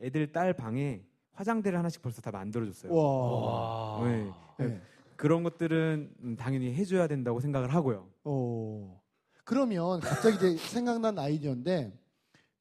애들 0.00 0.32
딸 0.32 0.54
방에 0.54 1.02
화장대를 1.32 1.78
하나씩 1.78 2.00
벌써 2.00 2.22
다 2.22 2.30
만들어줬어요. 2.30 2.94
와. 2.94 4.00
와. 4.00 4.08
네. 4.08 4.30
네. 4.58 4.80
그런 5.16 5.42
것들은 5.42 6.14
음, 6.22 6.36
당연히 6.36 6.72
해줘야 6.74 7.08
된다고 7.08 7.40
생각을 7.40 7.74
하고요. 7.74 8.08
어. 8.24 9.00
그러면 9.44 10.00
갑자기 10.00 10.36
이제 10.36 10.56
생각난 10.68 11.18
아이디어인데 11.18 11.92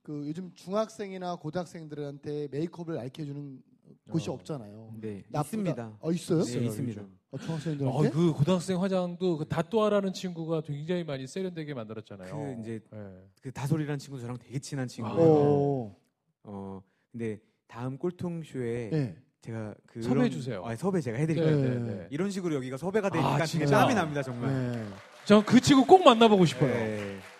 그 0.08 0.24
요즘 0.26 0.54
중학생이나 0.56 1.36
고등학생들한테 1.36 2.48
메이크업을 2.50 2.98
알려주는 2.98 3.62
곳이 4.10 4.30
어. 4.30 4.34
없잖아요. 4.36 4.94
네, 5.02 5.22
나쁘다. 5.28 5.42
있습니다. 5.42 5.98
어 6.00 6.12
있어요? 6.14 6.44
네, 6.44 6.66
있습니다. 6.66 7.02
어, 7.32 7.38
중학생들한테? 7.38 8.08
어, 8.08 8.12
그 8.12 8.32
고등학생 8.32 8.82
화장도 8.82 9.38
그 9.38 9.46
다또아라는 9.50 10.14
친구가 10.14 10.62
굉장히 10.62 11.04
많이 11.04 11.28
세련되게 11.28 11.74
만들었잖아요. 11.74 12.34
그 12.34 12.62
이제 12.62 12.80
네. 12.90 13.00
그 13.42 13.52
다솔이라는 13.52 14.00
친구 14.00 14.18
저랑 14.22 14.38
되게 14.38 14.60
친한 14.60 14.88
친구예요. 14.88 15.20
어. 15.20 15.96
어, 16.44 16.82
근데 17.12 17.42
다음 17.68 17.98
꼴통 17.98 18.44
쇼에 18.44 18.90
네. 18.90 19.18
제가 19.42 19.76
그 19.88 20.02
섭외해 20.02 20.30
주세요. 20.30 20.64
아, 20.66 20.74
섭외 20.78 21.02
제가 21.02 21.18
네, 21.18 21.24
해드릴게요. 21.24 21.56
네. 21.58 21.70
네, 21.80 21.96
네. 21.96 22.08
이런 22.12 22.32
식으로 22.32 22.56
여기가 22.56 22.78
섭외가 22.78 23.10
되니까 23.10 23.28
아, 23.34 23.38
되게 23.40 23.46
진짜? 23.46 23.80
땀이 23.80 23.94
납니다 23.94 24.24
정말. 24.24 24.72
네. 24.72 24.86
저그 25.26 25.60
친구 25.60 25.86
꼭 25.86 26.06
만나보고 26.06 26.46
싶어요. 26.46 26.72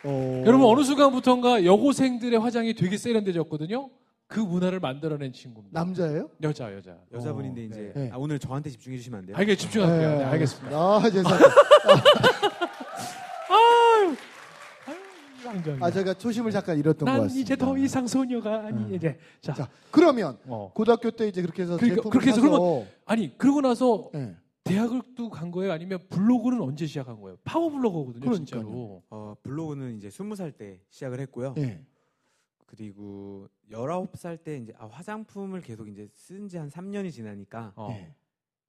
네. 0.04 0.10
어. 0.10 0.44
여러분 0.46 0.68
어느 0.68 0.84
순간부터인가 0.84 1.66
여고생들의 1.66 2.40
화장이 2.40 2.74
되게 2.74 2.98
세련돼졌거든요. 2.98 3.90
그 4.28 4.40
문화를 4.40 4.80
만들어낸 4.80 5.32
친구입니다. 5.32 5.80
남자예요? 5.80 6.30
여자 6.44 6.74
여자. 6.74 6.98
여자분인데 7.14 7.62
어, 7.62 7.64
이제 7.64 7.92
네. 7.96 8.10
아, 8.12 8.18
오늘 8.18 8.40
저한테 8.40 8.70
집중해 8.70 8.98
주시면 8.98 9.20
안 9.20 9.26
돼요? 9.26 9.38
알게 9.38 9.56
집중할게요. 9.56 10.10
네, 10.10 10.18
네. 10.18 10.24
알겠습니다. 10.26 10.78
아, 10.78 11.02
죄송합니다. 11.10 11.46
아, 15.80 15.92
제가 15.92 16.14
초심을 16.14 16.52
잠깐 16.52 16.78
잃었던 16.78 17.06
것난 17.06 17.22
같습니다. 17.22 17.42
이제 17.42 17.56
더 17.56 17.78
이상 17.78 18.06
소녀가 18.06 18.66
아니 18.66 18.84
음. 18.84 18.94
이제 18.94 19.18
자, 19.40 19.54
자, 19.54 19.70
그러면 19.92 20.38
어. 20.46 20.72
고등학교 20.74 21.10
때 21.12 21.28
이제 21.28 21.42
그렇게 21.42 21.64
해서 21.64 21.78
그러니까 21.78 21.96
제품을 22.02 22.12
그렇게 22.12 22.32
해서 22.32 22.42
사서 22.42 22.84
아니 23.06 23.38
그러고 23.38 23.62
나서 23.62 24.10
네. 24.14 24.36
대학을 24.68 25.02
또 25.16 25.30
간 25.30 25.52
거예요? 25.52 25.72
아니면 25.72 26.00
블로그는 26.10 26.62
언제 26.62 26.86
시작한 26.86 27.20
거예요? 27.22 27.38
파워 27.44 27.70
블로거거든요, 27.70 28.22
그러니까요. 28.22 28.46
진짜로. 28.62 29.04
어, 29.10 29.36
블로그는 29.44 29.96
이제 29.98 30.10
스무 30.10 30.36
살 30.36 30.52
때 30.52 30.82
시작을 30.90 31.20
했고요. 31.20 31.54
네. 31.56 31.86
그리고 32.66 33.48
열아홉 33.70 34.18
살 34.18 34.38
때 34.38 34.58
이제 34.58 34.74
아, 34.78 34.86
화장품을 34.88 35.62
계속 35.62 35.88
이제 35.88 36.08
쓴 36.14 36.48
지한 36.48 36.70
3년이 36.70 37.12
지나니까 37.12 37.74
어. 37.76 37.90
네. 37.90 38.14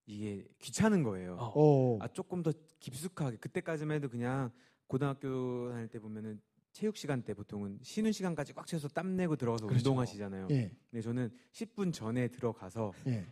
이게 0.07 0.47
귀찮은 0.59 1.03
거예요. 1.03 1.37
어. 1.39 1.53
어. 1.55 1.99
아 2.01 2.09
조금 2.09 2.43
더 2.43 2.53
깊숙하게 2.81 3.37
그때까지만 3.39 3.97
해도 3.97 4.09
그냥 4.09 4.51
고등학교 4.87 5.71
다닐 5.71 5.89
때 5.89 5.99
보면은 5.99 6.41
체육 6.73 6.97
시간 6.97 7.23
때 7.23 7.35
보통은 7.35 7.79
쉬는 7.83 8.13
시간까지 8.13 8.53
꽉 8.53 8.67
채워서 8.67 8.89
땀 8.89 9.17
내고 9.17 9.37
들어가서 9.37 9.67
그렇죠. 9.67 9.91
운동하시잖아요. 9.91 10.47
예. 10.51 10.71
근데 10.91 11.03
저는 11.03 11.31
10분 11.53 11.93
전에 11.93 12.29
들어가서 12.29 12.93
예. 13.09 13.27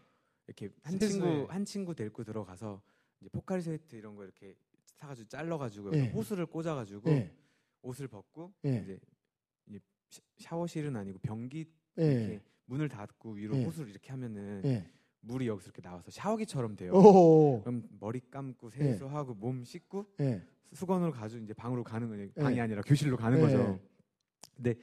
이렇게 0.47 0.71
한. 0.83 0.99
친구 0.99 1.47
한 1.49 1.65
친구 1.65 1.95
데리고 1.95 2.25
들어가서 2.25 2.81
이제 3.21 3.29
포카리 3.31 3.63
스웨트 3.63 3.97
이런 3.97 4.15
거 4.15 4.25
이렇게 4.25 4.55
사가지고 4.95 5.29
잘라가지고 5.29 5.93
예. 5.97 6.09
호스를 6.11 6.47
꽂아가지고 6.47 7.11
예. 7.11 7.33
옷을 7.83 8.09
벗고 8.09 8.53
예. 8.65 8.81
이제, 8.83 8.99
이제 9.67 9.81
샤- 10.11 10.23
샤워실은 10.39 10.97
아니고 10.97 11.19
변기 11.19 11.67
예. 11.99 12.05
이렇게 12.05 12.41
문을 12.67 12.89
닫고 12.89 13.33
위로 13.33 13.57
예. 13.57 13.65
호스를 13.65 13.91
이렇게 13.91 14.11
하면은 14.11 14.63
예. 14.65 14.87
물이 15.21 15.49
여기서 15.49 15.67
이렇게 15.69 15.83
나와서 15.83 16.11
샤워기처럼 16.11 16.77
돼요. 16.77 16.93
오. 16.93 17.61
그럼 17.63 17.89
머리 17.99 18.21
감고 18.31 18.71
예. 18.75 18.79
세수하고 18.93 19.35
몸 19.35 19.65
씻고 19.65 20.07
예. 20.21 20.43
수건으로 20.73 21.13
가지고 21.13 21.43
이제 21.45 21.53
방으로 21.55 21.83
가는 21.85 22.09
거예요. 22.09 22.25
예. 22.37 22.41
방이 22.41 22.61
아니라 22.61 22.83
교실로 22.83 23.17
가는 23.17 23.39
예. 23.39 23.43
거죠. 23.43 23.81
근데 24.55 24.75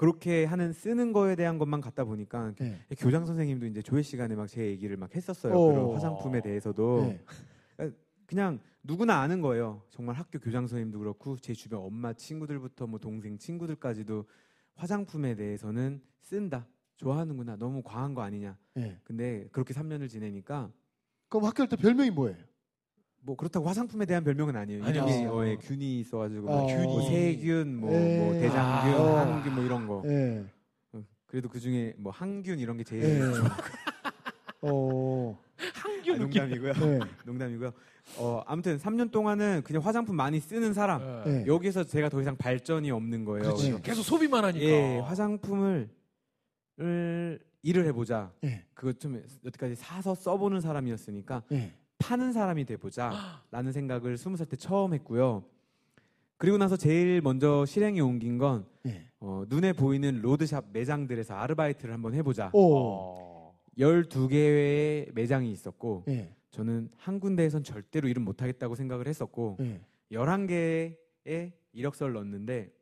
그렇게 0.00 0.46
하는 0.46 0.72
쓰는 0.72 1.12
거에 1.12 1.36
대한 1.36 1.58
것만 1.58 1.82
갖다 1.82 2.04
보니까 2.04 2.54
예. 2.62 2.78
교장 2.96 3.26
선생님도 3.26 3.66
이제 3.66 3.82
조회 3.82 4.00
시간에 4.00 4.34
막 4.34 4.46
제 4.46 4.64
얘기를 4.66 4.96
막 4.96 5.14
했었어요. 5.14 5.52
오. 5.52 5.74
그런 5.74 5.92
화장품에 5.92 6.40
대해서도 6.40 7.14
예. 7.82 7.92
그냥 8.24 8.60
누구나 8.82 9.20
아는 9.20 9.42
거예요. 9.42 9.82
정말 9.90 10.16
학교 10.16 10.38
교장 10.38 10.66
선생님도 10.66 11.00
그렇고 11.00 11.36
제 11.36 11.52
주변 11.52 11.80
엄마 11.82 12.14
친구들부터 12.14 12.86
뭐 12.86 12.98
동생 12.98 13.36
친구들까지도 13.36 14.24
화장품에 14.74 15.34
대해서는 15.34 16.00
쓴다. 16.22 16.66
좋아하는구나. 16.96 17.56
너무 17.56 17.82
과한 17.82 18.14
거 18.14 18.22
아니냐. 18.22 18.56
예. 18.78 18.98
근데 19.04 19.48
그렇게 19.52 19.74
3년을 19.74 20.08
지내니까 20.08 20.72
그럼 21.28 21.44
학교 21.44 21.66
때 21.66 21.76
별명이 21.76 22.08
뭐예요? 22.12 22.38
뭐 23.22 23.36
그렇다고 23.36 23.68
화장품에 23.68 24.06
대한 24.06 24.24
별명은 24.24 24.56
아니에요. 24.56 24.84
아니요. 24.84 25.04
이름이 25.04 25.26
어, 25.26 25.46
예, 25.46 25.56
균이 25.56 26.00
있어가지고 26.00 26.46
뭐 26.46 26.62
아, 26.62 26.66
균이, 26.66 26.86
뭐 26.86 27.02
세균, 27.02 27.76
뭐, 27.76 27.92
예. 27.92 28.18
뭐 28.18 28.32
대장균, 28.34 28.60
아. 28.60 29.34
항균 29.34 29.54
뭐 29.54 29.64
이런 29.64 29.86
거. 29.86 30.02
예. 30.06 30.44
어, 30.92 31.02
그래도 31.26 31.48
그 31.48 31.60
중에 31.60 31.94
뭐 31.98 32.12
항균 32.12 32.58
이런 32.58 32.76
게 32.76 32.84
제일 32.84 33.02
예. 33.04 33.18
좋아. 33.18 33.56
어. 34.62 35.38
한규 35.74 36.12
아, 36.12 36.16
느낌. 36.16 36.18
농담이고요. 36.18 36.72
네. 36.72 36.98
농담이고요. 37.26 37.72
어 38.18 38.42
아무튼 38.46 38.78
3년 38.78 39.10
동안은 39.10 39.62
그냥 39.64 39.82
화장품 39.82 40.16
많이 40.16 40.40
쓰는 40.40 40.72
사람. 40.72 41.22
네. 41.24 41.44
여기서 41.46 41.84
제가 41.84 42.08
더 42.08 42.20
이상 42.20 42.36
발전이 42.36 42.90
없는 42.90 43.24
거예요. 43.24 43.42
그렇지. 43.42 43.72
네. 43.72 43.80
계속 43.82 44.02
소비만 44.02 44.44
하니까. 44.44 44.64
예, 44.64 44.98
화장품을 44.98 45.88
을 46.80 47.38
일을 47.62 47.84
해보자. 47.86 48.32
예. 48.44 48.64
그거 48.72 48.92
좀 48.94 49.22
여태까지 49.44 49.74
사서 49.74 50.14
써보는 50.14 50.62
사람이었으니까 50.62 51.42
예. 51.52 51.72
파는 52.00 52.32
사람이 52.32 52.64
돼보자라는 52.64 53.72
생각을 53.72 54.16
스무 54.18 54.36
살 54.36 54.46
때 54.48 54.56
처음 54.56 54.92
했고요. 54.94 55.44
그리고 56.36 56.56
나서 56.58 56.76
제일 56.76 57.20
먼저 57.20 57.64
실행에 57.66 58.00
옮긴 58.00 58.38
건 58.38 58.66
예. 58.86 59.06
어, 59.20 59.44
눈에 59.48 59.74
보이는 59.74 60.20
로드샵 60.22 60.70
매장들에서 60.72 61.34
아르바이트를 61.34 61.92
한번 61.94 62.14
해보자. 62.14 62.50
오. 62.54 62.74
어. 62.74 63.60
12개의 63.78 65.12
매장이 65.14 65.52
있었고 65.52 66.04
예. 66.08 66.34
저는 66.50 66.90
한 66.96 67.20
군데에선 67.20 67.62
절대로 67.62 68.08
일은 68.08 68.22
못하겠다고 68.22 68.74
생각을 68.74 69.06
했었고 69.06 69.58
예. 69.60 69.80
11개의 70.12 71.52
이력서를 71.72 72.14
넣었는데 72.14 72.72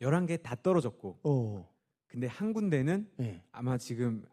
11개 0.00 0.42
다 0.42 0.56
떨어졌고 0.62 1.18
오. 1.22 1.64
근데 2.08 2.26
한 2.26 2.52
군데는 2.54 3.08
예. 3.20 3.42
아마 3.52 3.76
지금 3.76 4.24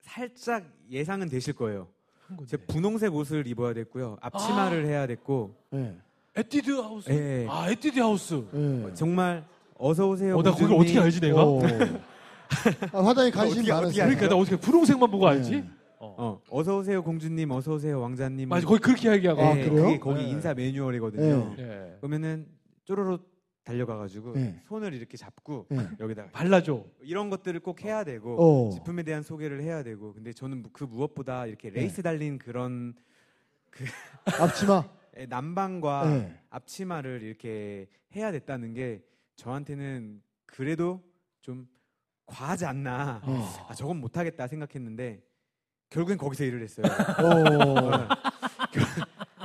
살짝 0.00 0.72
예상은 0.90 1.28
되실 1.28 1.52
거예요. 1.54 1.88
한 2.32 2.36
군데. 2.36 2.50
제 2.50 2.56
분홍색 2.56 3.14
옷을 3.14 3.46
입어야 3.46 3.74
됐고요. 3.74 4.16
앞치마를 4.20 4.86
해야 4.86 5.06
됐고 5.06 5.54
예. 5.74 5.94
에뛰드 6.34 6.70
하우스. 6.72 7.10
예. 7.10 7.46
아, 7.48 7.70
에뛰드 7.70 8.00
하우스. 8.00 8.42
예. 8.54 8.94
정말 8.94 9.44
어서 9.78 10.08
오세요. 10.08 10.36
어, 10.38 10.42
나 10.42 10.50
거기 10.50 10.64
공주님. 10.66 10.80
어떻게 10.82 11.00
알지 11.00 11.20
내가? 11.20 11.44
오. 11.44 11.60
아, 12.92 13.04
화장에 13.04 13.30
관심이 13.30 13.70
어떻게-. 13.70 13.86
어떻게 13.86 14.00
그러니까 14.00 14.28
나 14.28 14.36
어떻게 14.36 14.56
분홍색만 14.56 15.10
보고 15.10 15.26
알지? 15.28 15.54
예. 15.54 15.64
어. 15.98 16.14
어, 16.18 16.40
어서 16.50 16.78
오세요 16.78 17.02
공주님, 17.02 17.50
어서 17.52 17.74
오세요 17.74 18.00
왕자님. 18.00 18.48
맞아, 18.48 18.66
거기 18.66 18.80
그렇게 18.80 19.08
이야기하고. 19.08 19.40
예, 19.40 19.44
아, 19.46 19.54
그래요? 19.54 19.82
그게 19.84 19.98
거기 20.00 20.22
예. 20.22 20.28
인사 20.28 20.52
매뉴얼이거든요. 20.54 21.54
예. 21.58 21.62
예. 21.62 21.96
그러면은 22.00 22.46
쪼로로 22.84 23.18
달려가가지고 23.64 24.34
예. 24.36 24.60
손을 24.64 24.92
이렇게 24.94 25.16
잡고 25.16 25.66
예. 25.72 25.88
여기다가 26.00 26.30
발라줘. 26.32 26.84
이런 27.02 27.30
것들을 27.30 27.60
꼭 27.60 27.84
해야 27.84 28.02
되고 28.04 28.66
오. 28.68 28.70
제품에 28.70 29.02
대한 29.04 29.22
소개를 29.22 29.62
해야 29.62 29.82
되고 29.82 30.12
근데 30.12 30.32
저는 30.32 30.64
그 30.72 30.84
무엇보다 30.84 31.46
이렇게 31.46 31.70
레이스 31.70 32.02
달린 32.02 32.38
그런 32.38 32.94
앞치마. 34.40 34.84
에, 35.16 35.26
남방과 35.26 36.02
예. 36.10 36.40
앞치마를 36.50 37.22
이렇게 37.22 37.86
해야 38.16 38.32
됐다는 38.32 38.74
게 38.74 39.02
저한테는 39.36 40.22
그래도 40.46 41.02
좀 41.40 41.68
과하지 42.26 42.66
않나. 42.66 43.22
예. 43.26 43.32
아, 43.68 43.74
저건 43.74 43.98
못하겠다 43.98 44.46
생각했는데 44.48 45.22
결국엔 45.90 46.18
거기서 46.18 46.44
일을 46.44 46.62
했어요. 46.62 46.84
오. 47.22 47.90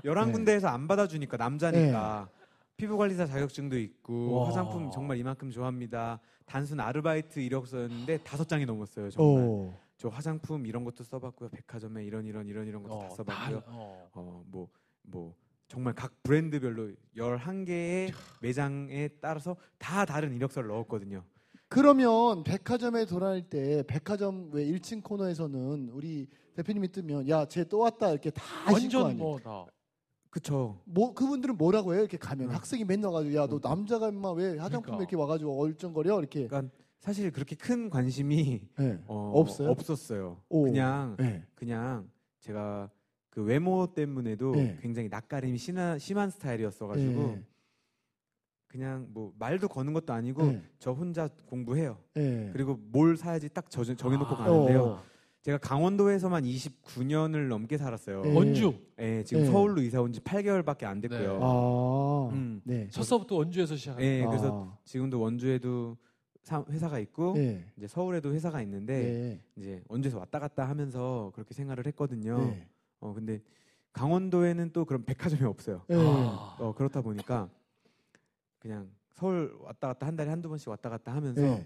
열한 0.05 0.27
네. 0.27 0.31
군데에서 0.33 0.67
안 0.69 0.88
받아주니까 0.88 1.38
남자니까 1.38 2.29
피부관리사 2.77 3.25
자격증도 3.25 3.77
있고 3.79 4.34
와. 4.36 4.48
화장품 4.48 4.89
정말 4.91 5.17
이만큼 5.17 5.50
좋아합니다. 5.51 6.19
단순 6.46 6.79
아르바이트 6.79 7.39
이력서였는데 7.39 8.19
다섯 8.19 8.48
장이 8.48 8.65
넘었어요. 8.65 9.10
정말 9.10 9.43
오. 9.43 9.74
저 9.98 10.10
화장품 10.10 10.65
이런 10.67 10.84
것도 10.84 11.03
써봤고요. 11.03 11.50
백화점에 11.50 12.05
이런 12.05 12.25
이런 12.25 12.48
이런 12.48 12.67
이런 12.67 12.84
것도 12.84 13.00
다 13.00 13.10
써봤고요. 13.10 13.63
어. 13.67 14.10
어 14.13 14.43
뭐 14.51 14.69
뭐 15.10 15.34
정말 15.69 15.93
각 15.93 16.22
브랜드별로 16.24 16.91
11개의 17.15 18.13
매장에 18.41 19.07
따라서 19.22 19.55
다 19.77 20.03
다른 20.05 20.34
이력서를 20.36 20.67
넣었거든요. 20.69 21.24
그러면 21.69 22.43
백화점에 22.43 23.05
돌아다닐 23.05 23.43
때 23.50 23.84
백화점 23.88 24.50
왜 24.53 24.65
1층 24.65 25.01
코너에서는 25.03 25.89
우리 25.91 26.27
대표님이 26.55 26.89
뜨면 26.91 27.27
야 27.29 27.46
쟤 27.46 27.63
또 27.65 27.79
왔다 27.79 28.12
이렇게 28.12 28.29
다 28.29 28.41
하실 28.65 28.89
거 28.89 28.98
완전 29.00 29.05
아니에요. 29.12 29.17
뭐 29.24 29.39
다. 29.39 29.65
그쵸. 30.29 30.79
뭐 30.86 31.13
그분들은 31.13 31.57
뭐라고 31.57 31.93
해요? 31.93 32.01
이렇게 32.01 32.17
가면 32.17 32.50
음. 32.50 32.53
학생이 32.55 32.84
맨날 32.86 33.12
와가지고 33.12 33.36
야너 33.36 33.55
음. 33.55 33.60
남자가 33.63 34.10
임마 34.10 34.31
왜 34.34 34.57
화장품 34.57 34.81
그러니까. 34.98 35.03
이렇게 35.03 35.15
와가지고 35.15 35.60
얼쩡거려 35.60 36.19
이렇게 36.19 36.48
그러니까 36.48 36.72
사실 37.00 37.31
그렇게 37.31 37.55
큰 37.55 37.89
관심이 37.89 38.62
네. 38.77 39.00
어, 39.07 39.31
없어요? 39.36 39.69
없었어요. 39.69 40.41
오. 40.50 40.63
그냥 40.63 41.15
네. 41.19 41.43
그냥 41.55 42.10
제가 42.41 42.89
그 43.29 43.43
외모 43.43 43.86
때문에도 43.93 44.55
네. 44.55 44.77
굉장히 44.81 45.10
낯가림이 45.10 45.57
심한, 45.57 46.00
심한 46.00 46.29
스타일이었어가지고 46.31 47.22
예. 47.36 47.43
그냥 48.67 49.07
뭐 49.12 49.31
말도 49.38 49.67
거는 49.67 49.93
것도 49.93 50.12
아니고 50.12 50.48
예. 50.48 50.62
저 50.79 50.91
혼자 50.91 51.29
공부해요. 51.46 52.00
예. 52.17 52.50
그리고 52.51 52.79
뭘 52.91 53.15
사야지 53.15 53.50
딱 53.50 53.69
저, 53.69 53.84
정해놓고 53.84 54.34
아. 54.36 54.38
가는데요. 54.38 54.84
어. 54.84 55.03
제가 55.47 55.57
강원도에서만 55.59 56.43
29년을 56.43 57.47
넘게 57.47 57.77
살았어요. 57.77 58.21
예. 58.25 58.33
원주 58.35 58.73
예, 58.99 59.23
지금 59.23 59.43
네. 59.43 59.49
서울로 59.49 59.81
이사 59.81 60.01
온 60.01 60.11
지 60.11 60.19
8개월밖에 60.19 60.83
안 60.83 60.99
됐고요. 60.99 61.19
네. 61.37 61.39
아. 61.41 62.29
음. 62.33 62.59
네. 62.65 62.89
첫서부터 62.89 63.35
원주에서 63.37 63.77
시작한 63.77 64.03
예, 64.03 64.25
아. 64.25 64.27
그래서 64.27 64.77
지금도 64.83 65.21
원주에도 65.21 65.95
사- 66.43 66.65
회사가 66.69 66.99
있고 66.99 67.35
예. 67.37 67.63
이제 67.77 67.87
서울에도 67.87 68.33
회사가 68.33 68.61
있는데 68.63 68.93
네. 69.01 69.41
이제 69.55 69.81
원주에서 69.87 70.19
왔다 70.19 70.37
갔다 70.39 70.67
하면서 70.67 71.31
그렇게 71.33 71.53
생활을 71.53 71.85
했거든요. 71.87 72.39
네. 72.39 72.67
어 72.99 73.13
근데 73.13 73.39
강원도에는 73.93 74.71
또 74.73 74.83
그런 74.83 75.05
백화점이 75.05 75.43
없어요. 75.45 75.81
예. 75.91 75.95
아. 75.95 76.57
어 76.59 76.73
그렇다 76.75 76.99
보니까 77.01 77.47
그냥 78.59 78.89
서울 79.13 79.55
왔다 79.61 79.87
갔다 79.87 80.07
한 80.07 80.17
달에 80.17 80.29
한두 80.29 80.49
번씩 80.49 80.67
왔다 80.67 80.89
갔다 80.89 81.15
하면서 81.15 81.41
예. 81.41 81.65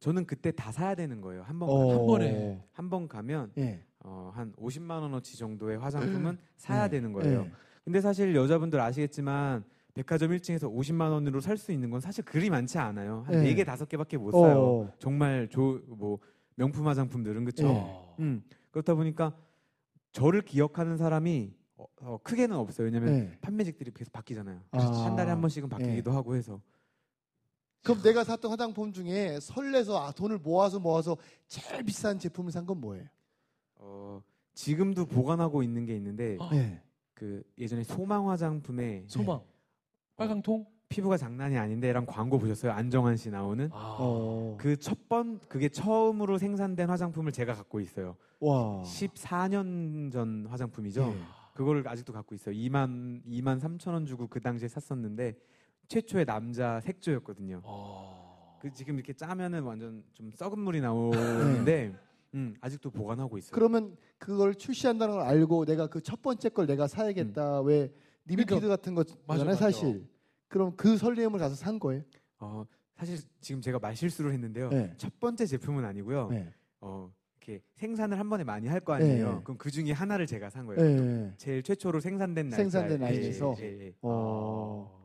저는 0.00 0.24
그때 0.26 0.50
다 0.50 0.72
사야 0.72 0.94
되는 0.94 1.20
거예요. 1.20 1.42
한 1.42 1.58
번 1.58 1.68
어. 1.68 1.90
한 1.92 2.06
번에. 2.06 2.62
한 2.72 2.88
번 2.90 3.06
가면 3.06 3.52
예. 3.58 3.82
어, 4.00 4.32
한 4.34 4.52
50만 4.54 5.02
원어치 5.02 5.36
정도의 5.36 5.78
화장품은 5.78 6.38
사야 6.56 6.84
네. 6.84 6.96
되는 6.96 7.12
거예요. 7.12 7.42
예. 7.42 7.52
근데 7.84 8.00
사실 8.00 8.34
여자분들 8.34 8.80
아시겠지만 8.80 9.62
백화점 9.94 10.30
1층에서 10.30 10.72
50만 10.72 11.10
원으로 11.10 11.40
살 11.40 11.58
수 11.58 11.72
있는 11.72 11.90
건 11.90 12.00
사실 12.00 12.24
그리 12.24 12.48
많지 12.48 12.78
않아요. 12.78 13.24
한 13.26 13.36
네. 13.36 13.42
네개 13.42 13.64
다섯 13.64 13.88
개밖에 13.88 14.16
못 14.16 14.30
사요. 14.32 14.58
어. 14.58 14.92
정말 14.98 15.48
조, 15.48 15.80
뭐 15.86 16.18
명품 16.54 16.86
화장품들은 16.86 17.44
그렇죠. 17.44 17.66
네. 17.68 18.14
음, 18.20 18.42
그렇다 18.70 18.94
보니까 18.94 19.34
저를 20.12 20.40
기억하는 20.42 20.96
사람이 20.96 21.52
어, 21.76 21.84
어, 22.00 22.18
크게는 22.22 22.56
없어요. 22.56 22.86
왜냐면 22.86 23.12
네. 23.12 23.38
판매직들이 23.42 23.90
계속 23.92 24.12
바뀌잖아요. 24.12 24.60
아. 24.70 24.78
한 25.04 25.16
달에 25.16 25.30
한 25.30 25.40
번씩은 25.42 25.68
바뀌기도 25.68 26.10
하고 26.12 26.34
해서 26.36 26.60
그럼 27.82 28.02
내가 28.02 28.24
샀던 28.24 28.50
화장품 28.50 28.92
중에 28.92 29.38
설레서 29.40 29.98
아, 29.98 30.12
돈을 30.12 30.38
모아서 30.38 30.78
모아서 30.78 31.16
제일 31.46 31.82
비싼 31.82 32.18
제품을 32.18 32.52
산 32.52 32.66
건 32.66 32.78
뭐예요? 32.80 33.04
어, 33.76 34.22
지금도 34.54 35.06
보관하고 35.06 35.62
있는 35.62 35.86
게 35.86 35.96
있는데 35.96 36.36
아. 36.40 36.50
예. 36.52 36.82
그 37.14 37.42
예전에 37.58 37.82
소망 37.82 38.28
화장품에 38.28 39.04
소망 39.06 39.40
빨강통 40.16 40.66
피부가 40.90 41.16
장난이 41.16 41.56
아닌데랑 41.56 42.04
광고 42.04 42.38
보셨어요? 42.38 42.72
안정환 42.72 43.16
씨 43.16 43.30
나오는 43.30 43.70
아. 43.72 43.96
어. 43.98 44.56
그첫 44.60 45.08
번 45.08 45.38
그게 45.48 45.68
처음으로 45.70 46.36
생산된 46.36 46.90
화장품을 46.90 47.32
제가 47.32 47.54
갖고 47.54 47.80
있어요. 47.80 48.16
와. 48.40 48.82
14년 48.82 50.12
전 50.12 50.46
화장품이죠. 50.50 51.14
예. 51.16 51.22
그거를 51.54 51.86
아직도 51.88 52.12
갖고 52.12 52.34
있어요. 52.34 52.54
2만 52.54 53.24
2만 53.26 53.58
3천 53.60 53.92
원 53.92 54.04
주고 54.06 54.26
그 54.26 54.40
당시에 54.40 54.68
샀었는데 54.68 55.36
최초의 55.90 56.24
남자 56.24 56.80
색조였거든요. 56.80 57.62
아. 57.64 58.56
그 58.60 58.72
지금 58.72 58.94
이렇게 58.94 59.12
짜면은 59.12 59.64
완전 59.64 60.04
좀 60.14 60.30
썩은 60.32 60.58
물이 60.58 60.80
나오는데 60.80 61.92
음, 62.34 62.54
아직도 62.60 62.90
보관하고 62.90 63.38
있어요. 63.38 63.50
그러면 63.52 63.96
그걸 64.18 64.54
출시한다는 64.54 65.16
걸 65.16 65.24
알고 65.26 65.64
내가 65.64 65.88
그 65.88 66.00
첫 66.00 66.22
번째 66.22 66.48
걸 66.50 66.66
내가 66.66 66.86
사야겠다. 66.86 67.62
왜 67.62 67.92
limited 68.26 68.68
같은 68.68 68.94
맞아, 68.94 69.14
거잖아요, 69.26 69.54
맞아. 69.54 69.56
사실. 69.58 70.06
그럼 70.46 70.74
그 70.76 70.96
설렘을 70.96 71.38
가서 71.40 71.56
산 71.56 71.80
거예요? 71.80 72.02
어, 72.38 72.64
사실 72.94 73.18
지금 73.40 73.60
제가 73.60 73.80
말실수를 73.80 74.32
했는데요. 74.32 74.68
네. 74.68 74.92
첫 74.96 75.18
번째 75.18 75.44
제품은 75.46 75.84
아니고요. 75.84 76.28
네. 76.30 76.52
어, 76.80 77.10
이렇게 77.40 77.62
생산을 77.74 78.16
한 78.18 78.28
번에 78.30 78.44
많이 78.44 78.68
할 78.68 78.78
거 78.80 78.92
아니에요. 78.92 79.32
네. 79.36 79.40
그럼 79.42 79.58
그 79.58 79.70
중에 79.72 79.90
하나를 79.90 80.26
제가 80.28 80.50
산 80.50 80.66
거예요. 80.66 80.80
예. 80.84 81.32
제일 81.36 81.62
최초로 81.64 81.98
생산된 81.98 82.48
날짜. 82.50 82.56
생산된 82.62 83.00
예, 83.00 83.04
라인에서? 83.06 83.54
예, 83.58 83.64
예, 83.64 83.86
예. 83.86 83.94
어. 84.02 84.99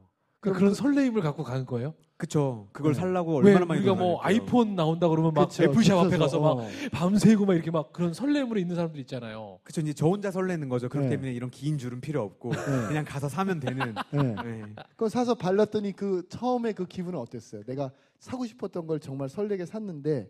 그 0.45 0.53
그런 0.53 0.73
설레임을 0.75 1.21
갖고 1.21 1.43
가는 1.43 1.65
거예요? 1.65 1.95
그쵸. 2.17 2.67
그걸 2.71 2.93
네. 2.93 2.99
살라고 2.99 3.39
왜 3.39 3.47
얼마나 3.49 3.65
많이 3.65 3.79
우리가 3.81 3.95
돈 3.95 4.03
뭐. 4.03 4.21
아이폰 4.21 4.75
나온다 4.75 5.10
그러면 5.10 5.34
막 5.34 5.49
그쵸, 5.49 5.63
애플샵 5.63 5.97
앞에 6.05 6.17
가서 6.17 6.39
막 6.39 6.60
어. 6.60 6.67
밤새고 6.91 7.45
막 7.45 7.55
이렇게 7.55 7.71
막 7.71 7.91
그런 7.91 8.13
설렘으로 8.13 8.60
있는 8.60 8.75
사람들 8.75 8.99
있잖아요. 9.01 9.60
그쵸. 9.63 9.81
이제 9.81 9.91
저 9.93 10.08
혼자 10.08 10.29
설레는 10.29 10.69
거죠. 10.69 10.88
그렇기 10.88 11.10
네. 11.10 11.15
때문에 11.15 11.34
이런 11.34 11.49
긴 11.49 11.77
줄은 11.79 11.99
필요 11.99 12.21
없고 12.21 12.51
네. 12.51 12.88
그냥 12.88 13.05
가서 13.05 13.27
사면 13.27 13.60
되는. 13.60 13.95
네. 14.13 14.21
네. 14.43 14.63
그거 14.91 15.10
사서 15.10 15.34
발랐더니 15.36 15.93
그 15.93 16.23
처음에 16.29 16.73
그 16.73 16.86
기분은 16.86 17.19
어땠어요? 17.19 17.63
내가 17.63 17.91
사고 18.19 18.45
싶었던 18.45 18.86
걸 18.86 18.99
정말 18.99 19.27
설레게 19.27 19.65
샀는데 19.65 20.29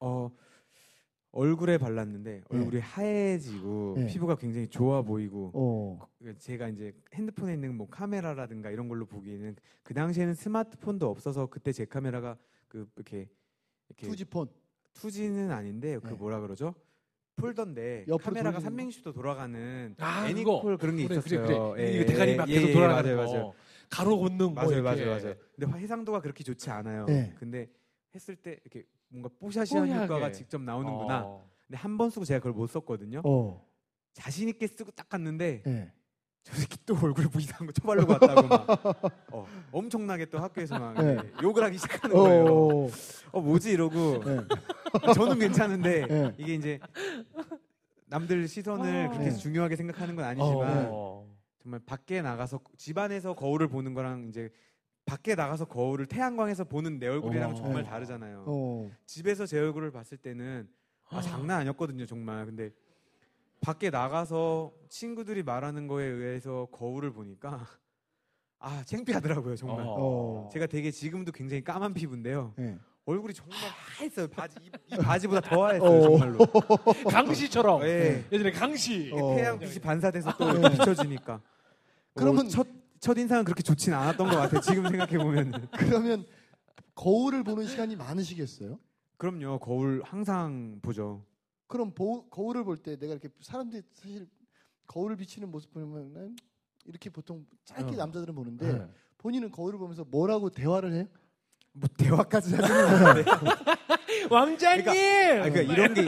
어, 0.00 0.30
얼굴에 1.34 1.78
발랐는데 1.78 2.42
얼굴이 2.48 2.80
하얘지고 2.80 3.94
네. 3.98 4.06
피부가 4.06 4.36
굉장히 4.36 4.68
좋아 4.68 5.02
보이고 5.02 5.50
어. 5.52 6.08
제가 6.38 6.68
이제 6.68 6.94
핸드폰에 7.12 7.54
있는 7.54 7.74
뭐 7.74 7.88
카메라라든가 7.90 8.70
이런 8.70 8.88
걸로 8.88 9.04
보기에는 9.04 9.56
그 9.82 9.94
당시에는 9.94 10.34
스마트폰도 10.34 11.08
없어서 11.10 11.46
그때 11.46 11.72
제 11.72 11.84
카메라가 11.84 12.36
그 12.68 12.88
이렇게 12.96 13.28
이렇게 13.88 14.06
투지폰. 14.06 14.48
투지는 14.92 15.50
아닌데 15.50 15.98
그 15.98 16.08
네. 16.10 16.14
뭐라 16.14 16.38
그러죠? 16.40 16.72
폴더인데 17.34 18.04
옆으로 18.06 18.32
카메라가 18.34 18.60
돌리는 18.60 18.88
360도 18.90 19.12
돌아가는 19.12 19.94
아, 19.98 20.28
애니콜 20.28 20.78
그런 20.78 20.96
게 20.96 21.08
그래, 21.08 21.16
있었어요. 21.18 21.42
그래, 21.46 21.58
그래. 21.58 21.82
예, 21.82 21.96
이거 21.96 22.12
대가리 22.12 22.30
예, 22.30 22.36
막 22.36 22.48
예, 22.48 22.54
계속 22.54 22.68
예, 22.68 22.72
돌아가는 22.72 23.16
맞아요, 23.16 23.26
거. 23.26 23.32
맞아요. 23.34 23.54
가로 23.90 24.18
걷는 24.20 24.38
뭐 24.38 24.52
맞아요, 24.54 24.70
이렇게. 24.70 25.04
맞아요, 25.04 25.20
맞아요. 25.20 25.34
근데 25.58 25.78
해상도가 25.78 26.20
그렇게 26.20 26.44
좋지 26.44 26.70
않아요. 26.70 27.06
네. 27.06 27.34
근데 27.40 27.68
했을 28.14 28.36
때 28.36 28.60
이렇게 28.62 28.86
뭔가 29.08 29.28
뽀샤시한 29.38 29.86
뽀얗게. 29.86 30.04
효과가 30.04 30.32
직접 30.32 30.60
나오는구나. 30.62 31.22
어. 31.24 31.48
근데 31.66 31.78
한 31.78 31.96
번 31.96 32.10
쓰고 32.10 32.24
제가 32.24 32.40
그걸 32.40 32.52
못 32.52 32.66
썼거든요. 32.68 33.22
어. 33.24 33.64
자신 34.12 34.48
있게 34.48 34.66
쓰고 34.66 34.90
딱 34.92 35.08
갔는데 35.08 35.62
예. 35.66 35.92
저 36.42 36.54
새끼 36.54 36.76
또 36.84 36.94
얼굴에 37.00 37.26
뭐 37.32 37.40
이상한 37.40 37.66
거 37.66 37.72
쳐바르고 37.72 38.12
왔다고 38.12 38.42
막 38.48 39.32
어, 39.32 39.46
엄청나게 39.72 40.26
또 40.26 40.38
학교에서 40.38 40.78
막 40.78 40.92
네. 41.02 41.16
욕을 41.42 41.64
하기 41.64 41.78
시작하는 41.78 42.14
거예요. 42.14 42.44
어. 42.44 42.88
어 43.32 43.40
뭐지 43.40 43.70
이러고 43.72 44.22
예. 44.26 44.40
저는 45.14 45.38
괜찮은데 45.38 46.06
네. 46.06 46.34
이게 46.38 46.54
이제 46.54 46.78
남들 48.06 48.46
시선을 48.46 49.06
아. 49.06 49.08
그렇게 49.10 49.30
네. 49.30 49.36
중요하게 49.36 49.76
생각하는 49.76 50.14
건 50.16 50.24
아니지만 50.26 50.88
어. 50.90 51.26
정말 51.62 51.80
밖에 51.86 52.20
나가서 52.20 52.60
집안에서 52.76 53.34
거울을 53.34 53.68
보는 53.68 53.94
거랑 53.94 54.26
이제 54.28 54.50
밖에 55.14 55.36
나가서 55.36 55.66
거울을 55.66 56.06
태양광에서 56.06 56.64
보는 56.64 56.98
내 56.98 57.06
얼굴이랑 57.06 57.52
어. 57.52 57.54
정말 57.54 57.84
네. 57.84 57.88
다르잖아요. 57.88 58.44
어. 58.48 58.90
집에서 59.06 59.46
제 59.46 59.60
얼굴을 59.60 59.92
봤을 59.92 60.18
때는 60.18 60.68
아, 61.08 61.22
장난 61.22 61.60
아니었거든요, 61.60 62.04
정말. 62.04 62.44
근데 62.46 62.70
밖에 63.60 63.90
나가서 63.90 64.72
친구들이 64.88 65.44
말하는 65.44 65.86
거에 65.86 66.04
의해서 66.04 66.66
거울을 66.72 67.12
보니까 67.12 67.64
아, 68.58 68.82
창피하더라고요, 68.86 69.54
정말. 69.54 69.84
어. 69.86 70.48
제가 70.52 70.66
되게 70.66 70.90
지금도 70.90 71.30
굉장히 71.30 71.62
까만 71.62 71.94
피부인데요. 71.94 72.52
예. 72.58 72.76
얼굴이 73.06 73.34
정말 73.34 73.56
하얘어요. 73.98 74.26
바지 74.28 74.56
이, 74.62 74.70
이 74.94 74.96
바지보다 74.96 75.42
더 75.42 75.64
하얘어요, 75.66 75.88
어. 75.88 76.02
정말로. 76.02 76.38
강시처럼 77.08 77.82
예. 77.84 78.24
예전에 78.32 78.50
강시. 78.50 79.12
어. 79.14 79.36
태양 79.36 79.58
빛이 79.60 79.78
반사돼서 79.78 80.36
또 80.36 80.50
이렇게 80.50 80.70
비춰지니까. 80.70 81.40
그러면- 82.14 82.46
어, 82.46 82.48
첫, 82.48 82.66
첫 83.04 83.18
인상은 83.18 83.44
그렇게 83.44 83.62
좋진 83.62 83.92
않았던 83.92 84.30
것 84.30 84.34
같아요. 84.34 84.62
지금 84.62 84.88
생각해 84.88 85.18
보면. 85.18 85.68
그러면 85.76 86.24
거울을 86.94 87.44
보는 87.44 87.66
시간이 87.66 87.96
많으시겠어요? 87.96 88.78
그럼요, 89.18 89.58
거울 89.58 90.00
항상 90.02 90.78
보죠. 90.80 91.22
그럼 91.66 91.92
보- 91.92 92.26
거울을 92.30 92.64
볼 92.64 92.78
때 92.82 92.96
내가 92.96 93.12
이렇게 93.12 93.28
사람들이 93.42 93.82
사실 93.92 94.26
거울을 94.86 95.16
비치는 95.16 95.50
모습 95.50 95.70
보면은 95.74 96.34
이렇게 96.86 97.10
보통 97.10 97.44
짧게 97.66 97.92
어. 97.94 97.98
남자들은 97.98 98.34
보는데 98.34 98.72
네. 98.72 98.86
본인은 99.18 99.50
거울을 99.50 99.78
보면서 99.78 100.04
뭐라고 100.04 100.48
대화를 100.48 100.94
해요? 100.94 101.06
뭐 101.76 101.88
대화까지 101.96 102.54
하지는 102.54 102.84
않는데. 102.86 103.30
왕자님. 104.30 104.88
아, 104.88 105.48
그러니까 105.50 105.60
이런 105.60 105.94
게 105.94 106.04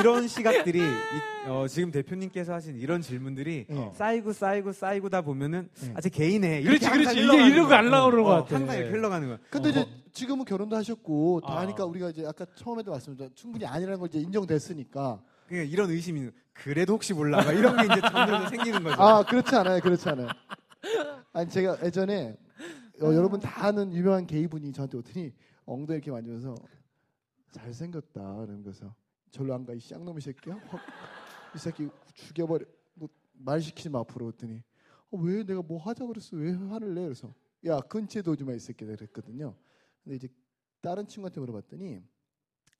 이런 0.00 0.28
시각들이 0.28 0.78
이- 0.78 0.82
어, 1.48 1.66
지금 1.66 1.90
대표님께서 1.90 2.52
하신 2.54 2.76
이런 2.78 3.00
질문들이 3.02 3.66
어. 3.70 3.92
쌓이고 3.96 4.32
쌓이고 4.32 4.72
쌓이고다 4.72 5.22
보면은 5.22 5.68
네. 5.80 5.92
아, 5.96 6.00
제 6.00 6.08
개인에 6.08 6.62
그렇지, 6.62 6.88
그렇지. 6.90 7.20
이게 7.24 7.46
이러고. 7.48 7.74
안 7.74 7.90
나오는 7.90 8.22
것 8.22 8.30
어, 8.30 8.42
같아. 8.44 8.56
항상 8.56 8.76
이렇게 8.76 8.90
흘러가는 8.92 9.26
거야. 9.26 9.38
근데 9.50 9.68
어. 9.68 9.70
이제 9.72 9.86
지금은 10.12 10.44
결혼도 10.44 10.76
하셨고 10.76 11.40
다 11.46 11.54
아. 11.54 11.60
하니까 11.62 11.84
우리가 11.84 12.10
이제 12.10 12.24
아까 12.26 12.46
처음에도 12.54 12.90
말씀드렸죠 12.92 13.34
충분히 13.34 13.66
아니라는 13.66 13.98
걸 13.98 14.08
이제 14.08 14.18
인정됐으니까 14.20 15.20
그러니까 15.48 15.72
이런 15.72 15.90
의심이 15.90 16.20
있는. 16.20 16.32
그래도 16.52 16.94
혹시 16.94 17.12
몰라 17.14 17.38
막 17.42 17.52
이런 17.52 17.76
게 17.76 17.84
이제 17.84 18.00
점점 18.00 18.48
생기는 18.48 18.82
거죠. 18.82 19.00
아 19.02 19.22
그렇지 19.24 19.54
않아요 19.56 19.80
그렇지 19.80 20.08
않아요 20.08 20.28
아니 21.32 21.48
제가 21.48 21.78
예전에 21.84 22.36
어, 23.00 23.14
여러분 23.14 23.38
다 23.40 23.66
아는 23.66 23.92
유명한 23.92 24.26
게이분이 24.26 24.72
저한테 24.72 24.98
오더니 24.98 25.32
엉덩이 25.64 25.96
이렇게 25.98 26.10
만지면서 26.10 26.54
잘생겼다 27.52 28.36
그러면서 28.36 28.94
절로 29.30 29.54
안 29.54 29.64
가 29.64 29.72
이 29.74 29.80
쌍놈의 29.80 30.20
새끼야? 30.20 30.56
확, 30.68 30.80
이 31.54 31.58
새끼 31.58 31.88
죽여버려 32.14 32.64
뭐, 32.94 33.08
말 33.32 33.60
시키지 33.60 33.88
마 33.90 34.00
앞으로 34.00 34.26
그랬더니 34.26 34.62
어, 35.10 35.18
왜 35.18 35.44
내가 35.44 35.62
뭐 35.62 35.78
하자 35.78 36.06
그랬어? 36.06 36.36
왜 36.36 36.52
화를 36.52 36.94
내? 36.94 37.02
그래서 37.04 37.34
야 37.66 37.80
근처에 37.80 38.22
오지 38.26 38.44
마 38.44 38.52
이 38.54 38.58
새끼 38.58 38.84
그랬거든요. 38.84 39.54
근데 40.02 40.16
이제 40.16 40.28
다른 40.80 41.06
친구한테 41.06 41.40
물어봤더니 41.40 42.00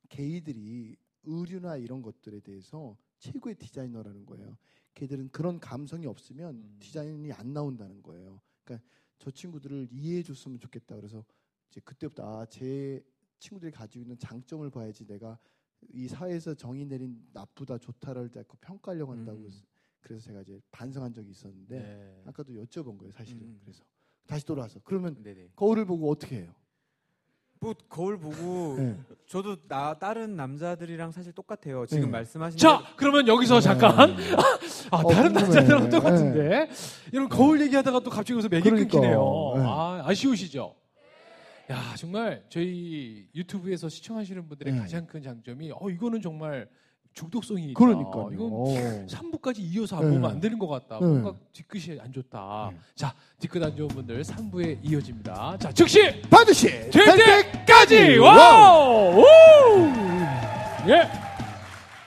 게이들이 0.09 0.97
의류나 1.25 1.77
이런 1.77 2.01
것들에 2.03 2.41
대해서 2.41 2.97
최고의 3.19 3.57
디자이너라는 3.57 4.25
거예요. 4.27 4.57
걔들은 4.95 5.29
그런 5.31 5.61
감성이 5.61 6.07
없으면 6.07 6.55
음. 6.57 6.77
디자인이 6.81 7.33
안 7.33 7.53
나온다는 7.53 8.03
거예요. 8.03 8.41
그러니까 8.65 8.87
저 9.19 9.31
친구들을 9.31 9.89
이해해 9.91 10.23
줬으면 10.23 10.59
좋겠다. 10.59 10.97
그래서 10.97 11.25
이제 11.71 11.81
그때부터 11.81 12.41
아, 12.41 12.47
제 12.47 13.05
친구들이 13.39 13.73
가지고 13.73 14.03
있는 14.03 14.19
장점을 14.19 14.69
봐야지 14.71 15.07
내가 15.07 15.39
이 15.93 16.09
사회에서 16.09 16.55
정의 16.55 16.85
내린 16.85 17.25
나쁘다 17.33 17.79
좋다를 17.79 18.31
자꾸 18.31 18.57
평가하려고 18.59 19.13
한다고 19.13 19.39
음. 19.39 19.63
그래서 20.01 20.25
제가 20.25 20.43
이제 20.43 20.61
반성한 20.71 21.13
적이 21.13 21.31
있었는데 21.31 21.79
네. 21.79 22.23
아까도 22.27 22.53
여쭤본 22.53 22.99
거예요 22.99 23.13
사실은 23.13 23.43
음. 23.43 23.61
그래서 23.61 23.85
다시 24.27 24.45
돌아와서 24.45 24.81
그러면 24.83 25.23
네네. 25.23 25.51
거울을 25.55 25.85
보고 25.85 26.11
어떻게 26.11 26.41
해요? 26.43 26.55
뭐 27.61 27.75
거울 27.89 28.19
보고 28.19 28.77
네. 28.79 28.97
저도 29.27 29.57
나 29.67 29.95
다른 29.95 30.37
남자들이랑 30.37 31.11
사실 31.11 31.33
똑같아요. 31.33 31.87
지금 31.87 32.05
네. 32.07 32.11
말씀하신 32.11 32.59
자, 32.59 32.83
그러면 32.97 33.27
여기서 33.27 33.61
잠깐 33.61 34.17
아, 34.91 34.97
어, 34.97 35.13
다른 35.13 35.33
궁금해. 35.33 35.43
남자들하고 35.55 35.89
똑같은데 35.91 36.71
이런 37.13 37.29
거울 37.29 37.61
얘기하다가 37.63 38.01
또 38.01 38.11
갑자기 38.11 38.35
여기서 38.35 38.49
맥이 38.49 38.63
그러니까. 38.63 38.89
끊기네요. 38.91 39.53
네. 39.57 39.63
아, 39.65 40.03
아쉬우시죠? 40.07 40.75
야, 41.71 41.95
정말 41.97 42.45
저희 42.49 43.29
유튜브에서 43.35 43.89
시청하시는 43.89 44.49
분들의 44.49 44.73
네. 44.73 44.79
가장 44.79 45.07
큰 45.07 45.23
장점이 45.23 45.73
어 45.75 45.91
이거는 45.91 46.23
정말 46.23 46.69
중독성이 47.15 47.71
있다. 47.71 47.79
그러니까요. 47.79 48.31
이건 48.33 48.49
어. 48.53 48.65
3부까지 49.09 49.57
이어서 49.59 49.97
안 49.97 50.05
네. 50.05 50.11
보면 50.15 50.31
안 50.31 50.41
되는 50.41 50.59
것 50.59 50.69
같다. 50.69 50.99
네. 51.01 51.07
뭔가 51.07 51.35
뒤끝이 51.53 51.99
안 52.01 52.13
좋다. 52.13 52.71
네. 52.73 52.79
자, 52.95 53.15
뒤끝 53.39 53.63
안 53.63 53.77
좋은 53.77 53.89
분들 53.89 54.23
3부에 54.23 54.79
이어집니다. 54.83 55.59
자, 55.59 55.73
즉시 55.73 56.21
반드시 56.31 56.69
될 56.91 57.17
때까지 57.17 58.19
와우! 58.19 59.21
우! 59.21 59.25
예. 60.89 61.28